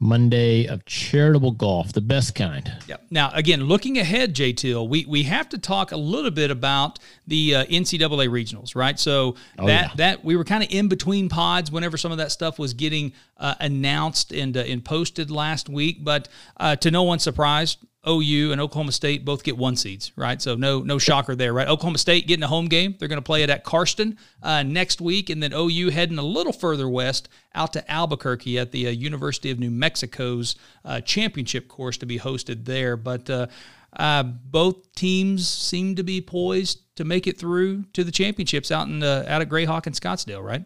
[0.01, 2.72] Monday of charitable golf, the best kind.
[2.86, 3.07] Yep.
[3.11, 7.01] Now, again, looking ahead, J Teal, we, we have to talk a little bit about
[7.26, 8.99] the uh, NCAA regionals, right?
[8.99, 9.90] So that yeah.
[9.96, 13.12] that we were kind of in between pods whenever some of that stuff was getting
[13.38, 16.05] uh, announced and uh, and posted last week.
[16.05, 16.28] But
[16.59, 17.76] uh, to no one's surprise,
[18.09, 20.41] OU and Oklahoma State both get one seeds, right?
[20.41, 21.69] So no no shocker there, right?
[21.69, 22.95] Oklahoma State getting a home game.
[22.99, 26.23] They're going to play it at Karsten uh, next week, and then OU heading a
[26.23, 31.69] little further west out to Albuquerque at the uh, University of New Mexico's uh, championship
[31.69, 32.97] course to be hosted there.
[32.97, 33.47] But uh,
[33.95, 38.89] uh, both teams seem to be poised to make it through to the championships out
[38.89, 40.65] in uh, out at Grayhawk and Scottsdale, right?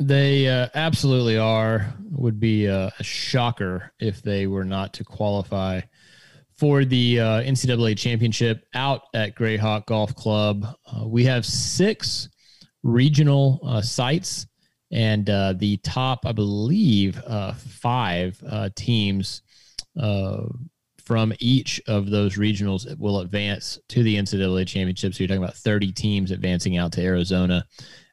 [0.00, 1.94] They uh, absolutely are.
[2.10, 5.80] Would be uh, a shocker if they were not to qualify
[6.62, 10.64] for the uh, NCAA championship out at Grayhawk Golf Club.
[10.86, 12.28] Uh, we have six
[12.84, 14.46] regional uh, sites,
[14.92, 19.42] and uh, the top, I believe, uh, five uh, teams
[21.04, 25.14] from each of those regionals will advance to the NCAA championship.
[25.14, 27.66] So you're talking about 30 teams advancing out to Arizona.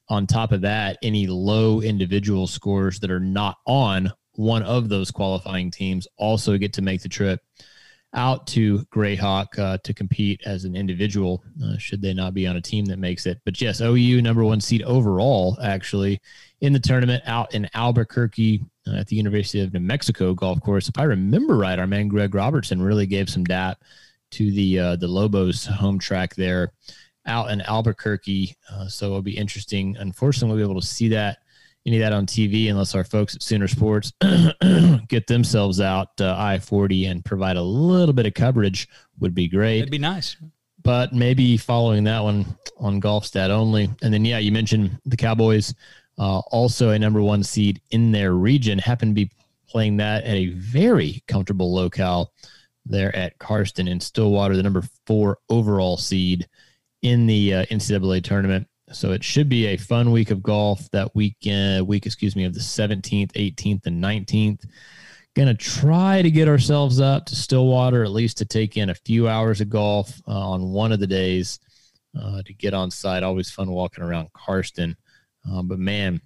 [0.07, 5.11] On top of that, any low individual scores that are not on one of those
[5.11, 7.41] qualifying teams also get to make the trip
[8.13, 12.55] out to Grayhawk uh, to compete as an individual, uh, should they not be on
[12.55, 13.39] a team that makes it.
[13.45, 16.19] But yes, OU number one seed overall, actually,
[16.61, 20.89] in the tournament out in Albuquerque uh, at the University of New Mexico golf course.
[20.89, 23.79] If I remember right, our man Greg Robertson really gave some dap
[24.31, 26.71] to the uh, the Lobos home track there
[27.25, 28.55] out in Albuquerque.
[28.71, 29.95] Uh, so it'll be interesting.
[29.97, 31.39] Unfortunately, we'll be able to see that
[31.89, 34.13] any of that on TV unless our folks at Sooner Sports
[35.07, 38.87] get themselves out uh, I 40 and provide a little bit of coverage
[39.19, 39.79] would be great.
[39.79, 40.37] It'd be nice.
[40.83, 42.45] But maybe following that one
[42.77, 43.89] on golf stat only.
[44.03, 45.73] And then, yeah, you mentioned the Cowboys,
[46.19, 49.31] uh, also a number one seed in their region, happen to be
[49.67, 52.31] playing that at a very comfortable locale
[52.85, 56.47] there at Karsten in Stillwater, the number four overall seed
[57.01, 58.67] in the uh, NCAA tournament.
[58.91, 62.53] So it should be a fun week of golf that weekend, week, excuse me, of
[62.53, 64.65] the 17th, 18th, and 19th.
[65.35, 69.27] Gonna try to get ourselves up to Stillwater, at least to take in a few
[69.27, 71.59] hours of golf uh, on one of the days.
[72.19, 73.21] uh, to get on site.
[73.21, 74.97] Always fun walking around Karsten.
[75.49, 76.19] Uh, but man,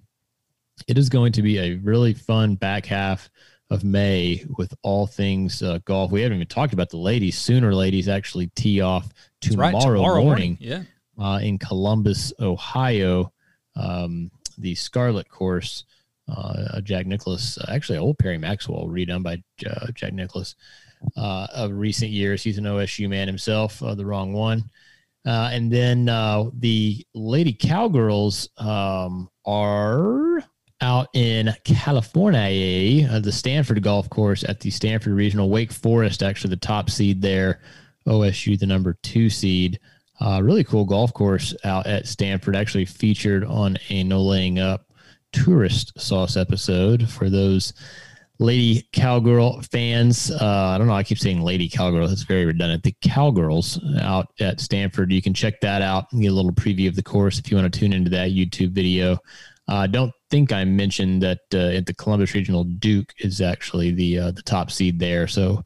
[0.88, 3.28] it is going to be a really fun back half
[3.70, 6.10] of May with all things uh, golf.
[6.10, 7.38] We haven't even talked about the ladies.
[7.38, 9.12] Sooner ladies actually tee off
[9.42, 10.58] tomorrow, right, tomorrow morning, morning.
[10.60, 10.82] Yeah.
[11.18, 13.32] Uh, in Columbus, Ohio.
[13.76, 15.84] Um, the Scarlet course,
[16.28, 20.54] uh, Jack Nicklaus, uh, actually old Perry Maxwell, redone by uh, Jack Nicklaus
[21.16, 22.42] uh, of recent years.
[22.42, 24.70] He's an OSU man himself, the wrong one.
[25.24, 30.42] And then the Lady Cowgirls um, are
[30.80, 35.48] out in California, uh, the Stanford golf course at the Stanford Regional.
[35.48, 37.60] Wake Forest, actually, the top seed there.
[38.06, 39.80] OSU, the number two seed.
[40.20, 42.56] Uh, really cool golf course out at Stanford.
[42.56, 44.86] Actually featured on a No Laying Up
[45.32, 47.72] tourist sauce episode for those
[48.38, 50.30] lady cowgirl fans.
[50.30, 50.94] Uh, I don't know.
[50.94, 52.08] I keep saying lady cowgirl.
[52.08, 52.82] That's very redundant.
[52.82, 55.12] The cowgirls out at Stanford.
[55.12, 57.56] You can check that out and get a little preview of the course if you
[57.56, 59.18] want to tune into that YouTube video.
[59.66, 64.18] Uh, don't think I mentioned that uh, at the Columbus Regional, Duke is actually the
[64.18, 65.28] uh, the top seed there.
[65.28, 65.64] So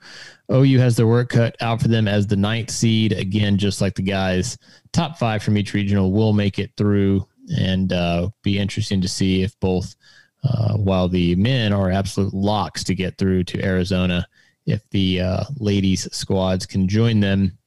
[0.53, 3.13] OU has their work cut out for them as the ninth seed.
[3.13, 4.59] Again, just like the guys,
[4.93, 7.27] top five from each regional will make it through,
[7.59, 9.97] and uh, be interesting to see if both,
[10.45, 14.27] uh, while the men are absolute locks to get through to Arizona,
[14.67, 17.58] if the uh, ladies squads can join them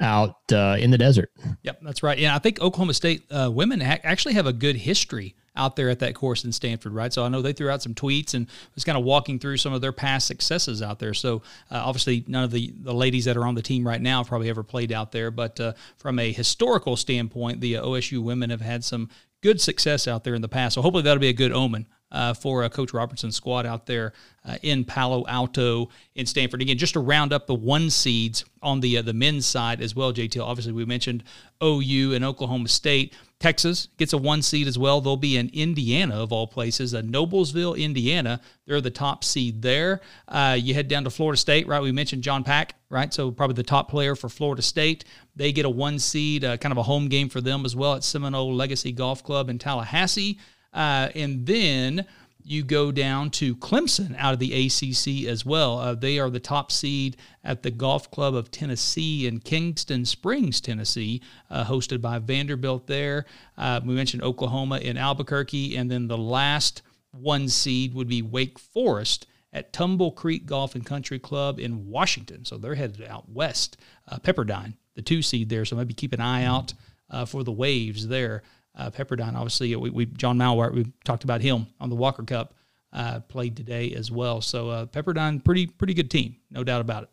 [0.00, 1.30] out uh, in the desert.
[1.62, 2.18] Yep, that's right.
[2.18, 5.88] Yeah, I think Oklahoma State uh, women ha- actually have a good history out there
[5.88, 7.12] at that course in Stanford, right?
[7.12, 9.72] So I know they threw out some tweets and was kind of walking through some
[9.72, 11.14] of their past successes out there.
[11.14, 14.24] So uh, obviously, none of the, the ladies that are on the team right now
[14.24, 15.30] probably ever played out there.
[15.30, 19.10] But uh, from a historical standpoint, the OSU women have had some
[19.42, 20.74] good success out there in the past.
[20.74, 24.12] So hopefully that'll be a good omen uh, for uh, Coach Robertson's squad out there
[24.46, 26.62] uh, in Palo Alto in Stanford.
[26.62, 29.94] Again, just to round up the one seeds on the uh, the men's side as
[29.94, 30.40] well, JT.
[30.42, 31.24] Obviously, we mentioned
[31.62, 33.14] OU and Oklahoma State.
[33.40, 35.00] Texas gets a one seed as well.
[35.00, 38.40] They'll be in Indiana, of all places, uh, Noblesville, Indiana.
[38.64, 40.00] They're the top seed there.
[40.28, 41.82] Uh, you head down to Florida State, right?
[41.82, 43.12] We mentioned John Pak, right?
[43.12, 45.04] So probably the top player for Florida State.
[45.36, 47.94] They get a one seed, uh, kind of a home game for them as well
[47.94, 50.38] at Seminole Legacy Golf Club in Tallahassee.
[50.74, 52.04] Uh, and then
[52.46, 55.78] you go down to Clemson out of the ACC as well.
[55.78, 60.60] Uh, they are the top seed at the Golf Club of Tennessee in Kingston Springs,
[60.60, 63.24] Tennessee, uh, hosted by Vanderbilt there.
[63.56, 65.76] Uh, we mentioned Oklahoma in Albuquerque.
[65.76, 70.84] And then the last one seed would be Wake Forest at Tumble Creek Golf and
[70.84, 72.44] Country Club in Washington.
[72.44, 73.78] So they're headed out west.
[74.06, 75.64] Uh, Pepperdine, the two seed there.
[75.64, 76.74] So maybe keep an eye out
[77.08, 78.42] uh, for the waves there
[78.76, 79.34] uh, Pepperdine.
[79.34, 82.54] Obviously, we, we John Malwart, we talked about him on the Walker Cup,
[82.92, 84.40] uh, played today as well.
[84.40, 87.08] So uh, Pepperdine, pretty pretty good team, no doubt about it.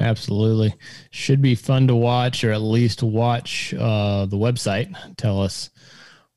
[0.00, 0.74] Absolutely,
[1.10, 4.94] should be fun to watch, or at least watch uh, the website.
[5.16, 5.70] Tell us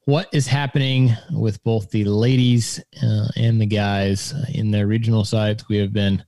[0.05, 5.68] what is happening with both the ladies uh, and the guys in their regional sites.
[5.70, 6.24] We have been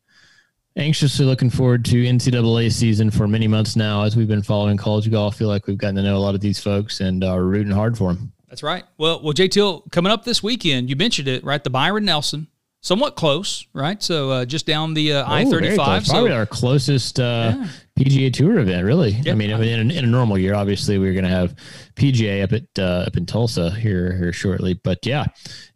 [0.78, 5.10] anxiously looking forward to NCAA season for many months now as we've been following college
[5.12, 5.36] golf.
[5.36, 7.74] I feel like we've gotten to know a lot of these folks and are rooting
[7.74, 8.32] hard for them.
[8.48, 8.86] That's right.
[8.98, 11.62] Well, well, JT, coming up this weekend, you mentioned it, right?
[11.62, 12.48] The Byron Nelson,
[12.80, 14.02] somewhat close, right?
[14.02, 16.06] So uh, just down the uh, I thirty five.
[16.06, 17.68] Probably our closest uh, yeah.
[18.00, 19.12] PGA Tour event, really.
[19.12, 19.34] Yeah.
[19.34, 21.56] I mean, in, in, a normal year, obviously, we're going to have
[21.96, 24.76] PGA up at uh, up in Tulsa here here shortly.
[24.76, 25.26] But yeah,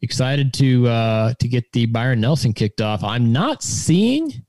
[0.01, 3.03] excited to uh, to get the Byron Nelson kicked off.
[3.03, 4.45] I'm not seeing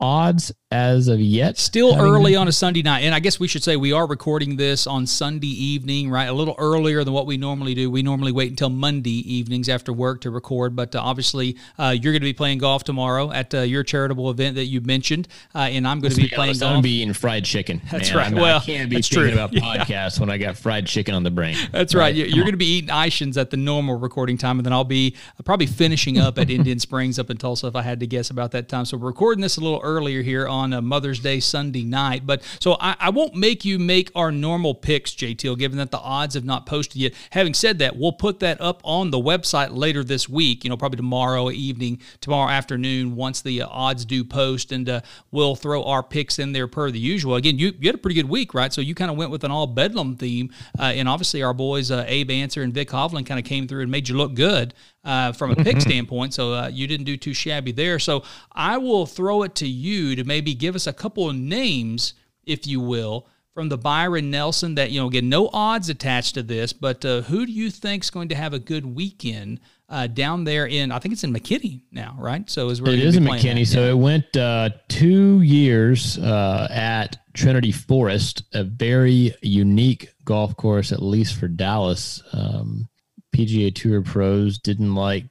[0.00, 1.56] odds as of yet.
[1.58, 3.00] Still early on a Sunday night.
[3.00, 6.24] And I guess we should say we are recording this on Sunday evening, right?
[6.24, 7.88] A little earlier than what we normally do.
[7.88, 10.74] We normally wait until Monday evenings after work to record.
[10.74, 14.28] But uh, obviously, uh, you're going to be playing golf tomorrow at uh, your charitable
[14.28, 15.28] event that you mentioned.
[15.54, 16.70] Uh, and I'm going to be, be playing honest, golf.
[16.70, 17.80] I'm going to be eating fried chicken.
[17.90, 18.34] That's man.
[18.34, 18.34] right.
[18.34, 19.32] Well, I can't be thinking true.
[19.32, 20.20] about podcasts yeah.
[20.20, 21.56] when I got fried chicken on the brain.
[21.70, 22.02] That's right.
[22.02, 22.14] right.
[22.14, 24.58] You're, going to be eating Eischen's at the normal recording time.
[24.58, 27.76] And then I'll be uh, probably finishing up at Indian Springs up in Tulsa if
[27.76, 28.84] I had to guess about that time.
[28.84, 32.26] So we're recording this a little earlier here on uh, Mother's Day Sunday night.
[32.26, 35.98] But so I, I, won't make you make our normal picks, JTL, given that the
[35.98, 37.14] odds have not posted yet.
[37.30, 40.76] Having said that, we'll put that up on the website later this week, you know,
[40.76, 45.84] probably tomorrow evening, tomorrow afternoon, once the uh, odds do post, and uh, we'll throw
[45.84, 47.36] our picks in there per the usual.
[47.36, 48.72] Again, you, you had a pretty good week, right?
[48.72, 51.90] So you kind of went with an all Bedlam theme, uh, and obviously our boys,
[51.90, 54.74] uh, Abe Ancer and Vik Hovland, kind of came through and made you look good.
[55.06, 56.34] Uh, from a pick standpoint.
[56.34, 58.00] So uh, you didn't do too shabby there.
[58.00, 62.14] So I will throw it to you to maybe give us a couple of names,
[62.42, 66.42] if you will, from the Byron Nelson that, you know, again, no odds attached to
[66.42, 70.08] this, but uh, who do you think is going to have a good weekend uh,
[70.08, 72.50] down there in, I think it's in McKinney now, right?
[72.50, 73.64] So is where It is in McKinney.
[73.64, 80.90] So it went uh, two years uh, at Trinity Forest, a very unique golf course,
[80.90, 82.24] at least for Dallas.
[82.32, 82.88] Um,
[83.36, 85.26] PGA Tour pros didn't like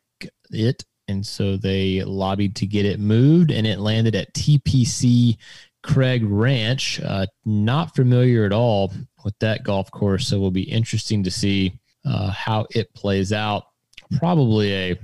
[0.51, 5.37] it, and so they lobbied to get it moved, and it landed at TPC
[5.81, 7.01] Craig Ranch.
[7.01, 8.93] Uh, not familiar at all
[9.23, 13.33] with that golf course, so it will be interesting to see uh, how it plays
[13.33, 13.63] out.
[14.19, 14.99] Probably a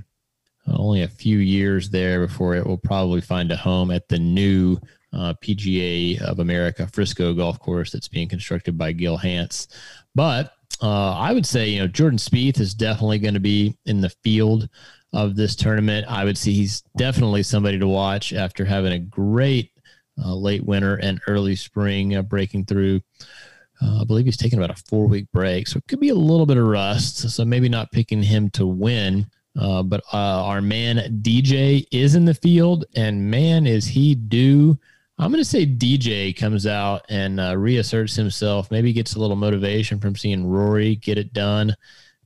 [0.68, 4.78] only a few years there before it will probably find a home at the new
[5.12, 9.66] uh, PGA of America Frisco golf course that's being constructed by Gil Hanse.
[10.14, 14.00] But uh, I would say, you know, Jordan Spieth is definitely going to be in
[14.00, 14.68] the field
[15.12, 16.06] of this tournament.
[16.08, 19.70] I would say he's definitely somebody to watch after having a great
[20.22, 23.00] uh, late winter and early spring uh, breaking through.
[23.80, 26.14] Uh, I believe he's taking about a four week break, so it could be a
[26.14, 27.30] little bit of rust.
[27.30, 29.26] So maybe not picking him to win.
[29.58, 34.78] Uh, but uh, our man DJ is in the field, and man, is he due.
[35.22, 38.70] I'm going to say DJ comes out and uh, reasserts himself.
[38.70, 41.76] Maybe gets a little motivation from seeing Rory get it done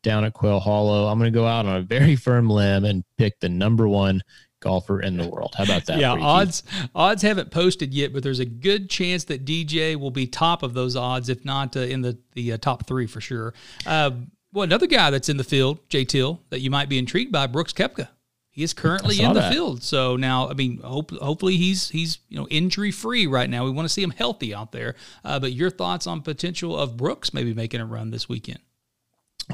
[0.02, 1.06] down at Quail Hollow.
[1.06, 4.22] I'm going to go out on a very firm limb and pick the number one
[4.60, 5.54] golfer in the world.
[5.58, 5.98] How about that?
[5.98, 6.26] yeah, for you, Keith?
[6.26, 6.62] odds
[6.94, 10.72] odds haven't posted yet, but there's a good chance that DJ will be top of
[10.72, 13.52] those odds, if not uh, in the the uh, top three for sure.
[13.84, 14.12] Uh,
[14.52, 17.46] well, another guy that's in the field, Jay Teal, that you might be intrigued by,
[17.46, 18.08] Brooks Koepka.
[18.56, 19.52] He is currently in the that.
[19.52, 19.82] field.
[19.82, 23.66] So now, I mean, hope, hopefully he's he's you know injury free right now.
[23.66, 24.94] We want to see him healthy out there.
[25.22, 28.60] Uh, but your thoughts on potential of Brooks maybe making a run this weekend?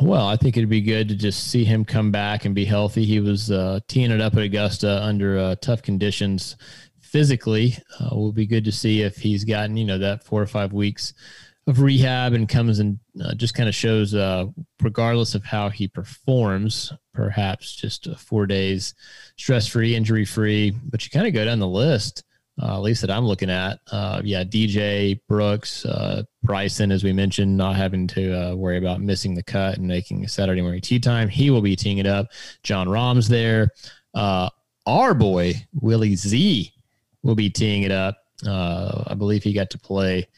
[0.01, 3.05] Well, I think it'd be good to just see him come back and be healthy.
[3.05, 6.57] He was uh, teeing it up at Augusta under uh, tough conditions
[7.01, 7.77] physically.
[7.99, 10.73] Uh, will be good to see if he's gotten you know that four or five
[10.73, 11.13] weeks
[11.67, 14.47] of rehab and comes and uh, just kind of shows, uh,
[14.83, 18.95] regardless of how he performs, perhaps just uh, four days
[19.37, 20.73] stress free, injury free.
[20.85, 22.25] But you kind of go down the list.
[22.63, 23.81] Uh, at least that I'm looking at.
[23.91, 29.35] Uh, yeah, DJ Brooks, uh, Bryson, as we mentioned, not having to worry about missing
[29.35, 31.31] the cut and making Saturday morning tee time.
[31.31, 32.27] He will be teeing it up.
[32.63, 33.71] Jon Rahm's there.
[34.15, 36.71] Our boy Willie Z
[37.23, 38.19] will be teeing it up.
[38.47, 40.29] I believe he got to play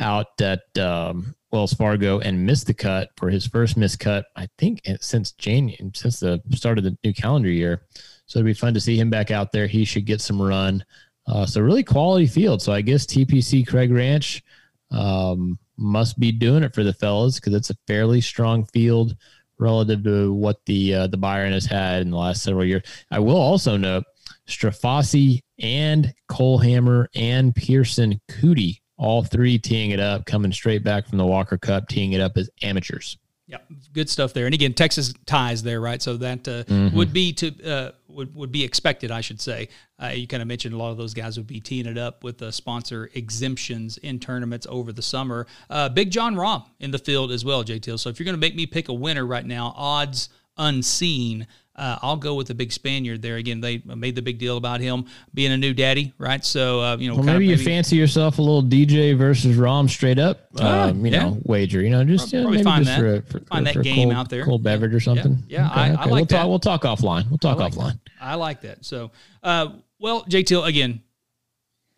[0.00, 4.26] out at um, Wells Fargo and missed the cut for his first missed cut.
[4.36, 7.82] I think since January, since the start of the new calendar year.
[8.26, 9.66] So it'd be fun to see him back out there.
[9.66, 10.84] He should get some run.
[11.26, 12.62] Uh, so really quality field.
[12.62, 14.42] So I guess TPC Craig Ranch
[14.90, 19.16] um, must be doing it for the fellas because it's a fairly strong field
[19.58, 22.82] relative to what the uh, the Byron has had in the last several years.
[23.10, 24.04] I will also note
[24.48, 31.08] Strafaci and Cole Hammer and Pierceson Coody, all three teeing it up, coming straight back
[31.08, 33.18] from the Walker Cup, teeing it up as amateurs.
[33.48, 33.58] Yeah,
[33.92, 34.46] good stuff there.
[34.46, 36.00] And again, Texas ties there, right?
[36.00, 36.96] So that uh, Mm-hmm.
[36.96, 39.68] would be to uh, would would be expected, I should say.
[40.02, 42.22] Uh, you kind of mentioned a lot of those guys would be teeing it up
[42.24, 45.46] with the sponsor exemptions in tournaments over the summer.
[45.68, 47.98] Uh, Big Jon Rahm in the field as well, JTL.
[47.98, 51.46] So if you're going to make me pick a winner right now, odds unseen.
[51.82, 53.36] Uh, I'll go with the big Spaniard there.
[53.36, 56.44] Again, they made the big deal about him being a new daddy, right?
[56.44, 59.90] So uh, you know, Well, kind maybe you fancy yourself a little DJ versus Rahm
[59.90, 61.24] straight up, Ah, um, you yeah.
[61.24, 61.82] know, wager.
[61.82, 63.00] You know, just Probably uh, maybe find just that.
[63.00, 64.44] for, a- for, Find for that a game cold, out there.
[64.44, 64.70] cold Yeah.
[64.72, 65.42] beverage or something.
[65.48, 66.28] Yeah, I- I like we'll that.
[66.28, 66.46] talk.
[66.48, 67.28] We'll talk offline.
[67.28, 67.92] We'll talk I like offline.
[68.04, 68.10] that.
[68.20, 68.84] I like that.
[68.84, 69.10] So,
[69.42, 71.02] uh, well, JT, again,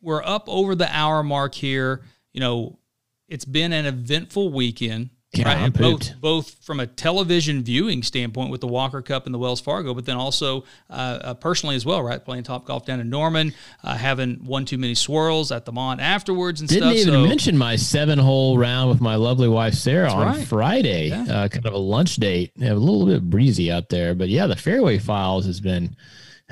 [0.00, 2.00] we're up over the hour mark here.
[2.32, 2.78] You know,
[3.28, 5.10] it's been an eventful weekend.
[5.38, 6.20] Yeah, I'm both pooped.
[6.20, 10.04] both from a television viewing standpoint with the Walker Cup and the Wells Fargo, but
[10.06, 12.24] then also uh, uh, personally as well, right?
[12.24, 16.60] Playing TopGolf down in Norman, uh, having one too many swirls at the Mont afterwards
[16.60, 16.96] and Didn't stuff.
[16.96, 20.46] even so, mention my seven hole round with my lovely wife Sarah on right.
[20.46, 21.08] Friday.
[21.08, 21.22] Yeah.
[21.22, 22.52] Uh, kind of a lunch date.
[22.56, 25.96] Yeah, a little bit breezy out there, but yeah, the fairway files has been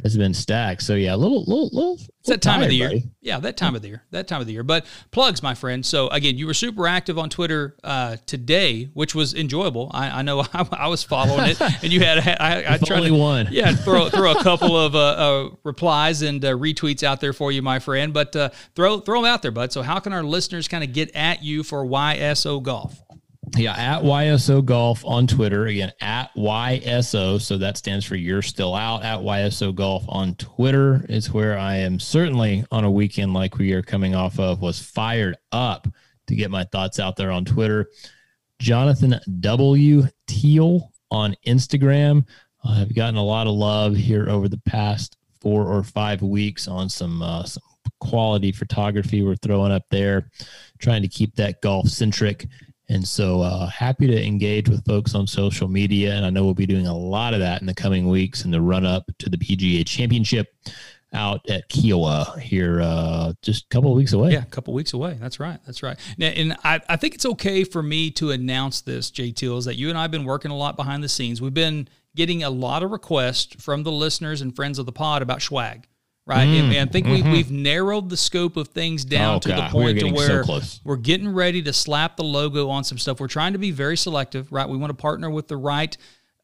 [0.02, 0.82] has been stacked.
[0.82, 1.94] So yeah, a little little little.
[2.20, 2.88] It's that time of the year.
[2.88, 3.10] buddy.
[3.20, 4.04] Yeah, that time of the year.
[4.10, 4.62] That time of the year.
[4.62, 5.84] But plugs, my friend.
[5.84, 9.90] So again, you were super active on Twitter uh, today, which was enjoyable.
[9.92, 13.10] I, I know I, I was following it, and you had I, I tried only
[13.10, 13.48] to, one.
[13.50, 17.52] Yeah, throw throw a couple of uh, uh, replies and uh, retweets out there for
[17.52, 18.14] you, my friend.
[18.14, 19.72] But uh, throw throw them out there, bud.
[19.72, 23.02] So how can our listeners kind of get at you for YSO Golf?
[23.56, 25.66] Yeah, at YSO Golf on Twitter.
[25.66, 27.40] Again, at YSO.
[27.40, 29.04] So that stands for You're Still Out.
[29.04, 33.72] At YSO Golf on Twitter is where I am certainly on a weekend like we
[33.72, 35.86] are coming off of, was fired up
[36.28, 37.88] to get my thoughts out there on Twitter.
[38.58, 40.04] Jonathan W.
[40.26, 42.24] Teal on Instagram.
[42.64, 46.88] I've gotten a lot of love here over the past four or five weeks on
[46.88, 47.62] some uh, some
[48.00, 50.30] quality photography we're throwing up there,
[50.78, 52.46] trying to keep that golf centric.
[52.92, 56.14] And so uh, happy to engage with folks on social media.
[56.14, 58.50] And I know we'll be doing a lot of that in the coming weeks in
[58.50, 60.54] the run up to the PGA Championship
[61.14, 64.32] out at Kiawah here uh, just a couple of weeks away.
[64.32, 65.16] Yeah, a couple of weeks away.
[65.18, 65.58] That's right.
[65.64, 65.98] That's right.
[66.18, 69.76] Now, and I, I think it's okay for me to announce this, JT, is that
[69.76, 71.40] you and I have been working a lot behind the scenes.
[71.40, 75.22] We've been getting a lot of requests from the listeners and friends of the pod
[75.22, 75.86] about swag.
[76.24, 76.46] Right.
[76.46, 77.30] Mm, and, and, I think mm-hmm.
[77.30, 80.44] we, we've narrowed the scope of things down oh, to God, the point to where
[80.44, 83.18] so we're getting ready to slap the logo on some stuff.
[83.18, 84.68] We're trying to be very selective, right?
[84.68, 85.96] We want to partner with the right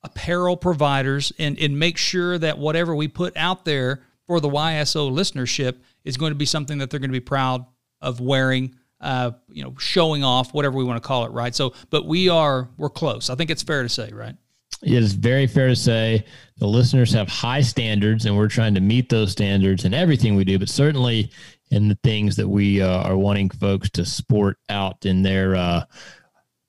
[0.02, 5.12] apparel providers and, and make sure that whatever we put out there for the YSO
[5.12, 7.64] listenership is going to be something that they're going to be proud
[8.00, 11.54] of wearing, uh, you know, showing off, whatever we want to call it, right?
[11.54, 13.30] So, but we are we're close.
[13.30, 14.34] I think it's fair to say, right?
[14.82, 16.24] It is very fair to say
[16.58, 20.44] the listeners have high standards, and we're trying to meet those standards in everything we
[20.44, 21.30] do, but certainly
[21.70, 25.84] in the things that we uh, are wanting folks to sport out in their uh,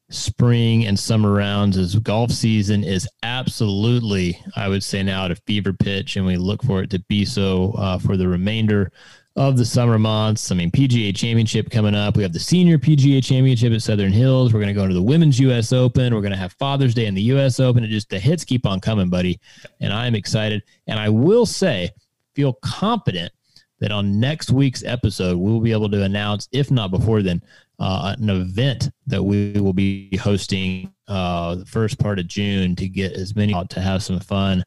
[0.10, 5.36] spring and summer rounds as golf season is absolutely, I would say now at a
[5.36, 8.92] fever pitch, and we look for it to be so uh, for the remainder
[9.40, 10.52] of the summer months.
[10.52, 12.18] I mean, PGA Championship coming up.
[12.18, 14.54] We have the Senior PGA Championship at Southern Hills.
[14.54, 15.72] We're going to go into the Women's U.S.
[15.72, 16.14] Open.
[16.14, 17.58] We're going to have Father's Day in the U.S.
[17.62, 17.82] Open.
[17.82, 19.40] And just the hits keep on coming, buddy.
[19.80, 20.62] And I'm excited.
[20.88, 21.90] And I will say,
[22.36, 23.32] feel confident
[23.80, 27.42] that on next week's episode, we'll be able to announce, if not before then,
[27.80, 32.90] uh, an event that we will be hosting uh, the first part of June to
[32.90, 34.66] get as many out to have some fun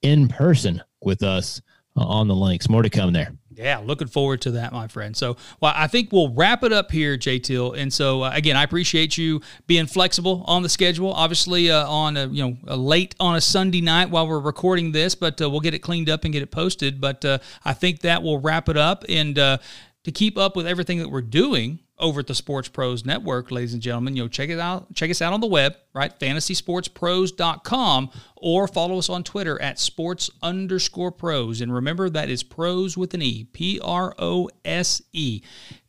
[0.00, 1.60] in person with us
[1.98, 2.70] uh, on the links.
[2.70, 3.34] More to come there.
[3.56, 5.16] Yeah, looking forward to that, my friend.
[5.16, 7.72] So, well, I think we'll wrap it up here, J Teal.
[7.72, 11.12] And so, uh, again, I appreciate you being flexible on the schedule.
[11.12, 14.92] Obviously, uh, on a, you know a late on a Sunday night while we're recording
[14.92, 17.00] this, but uh, we'll get it cleaned up and get it posted.
[17.00, 19.04] But uh, I think that will wrap it up.
[19.08, 19.58] And uh,
[20.04, 23.74] to keep up with everything that we're doing, over at the Sports Pros Network, ladies
[23.74, 24.16] and gentlemen.
[24.16, 24.92] You know, check it out.
[24.94, 26.18] Check us out on the web, right?
[26.18, 31.60] FantasySportsPros.com or follow us on Twitter at sports underscore pros.
[31.60, 35.42] And remember, that is pros with an E, P R O S E.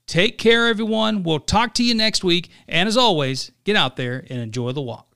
[0.08, 1.24] Take care, everyone.
[1.24, 2.50] We'll talk to you next week.
[2.68, 5.08] And as always, get out there and enjoy the walk.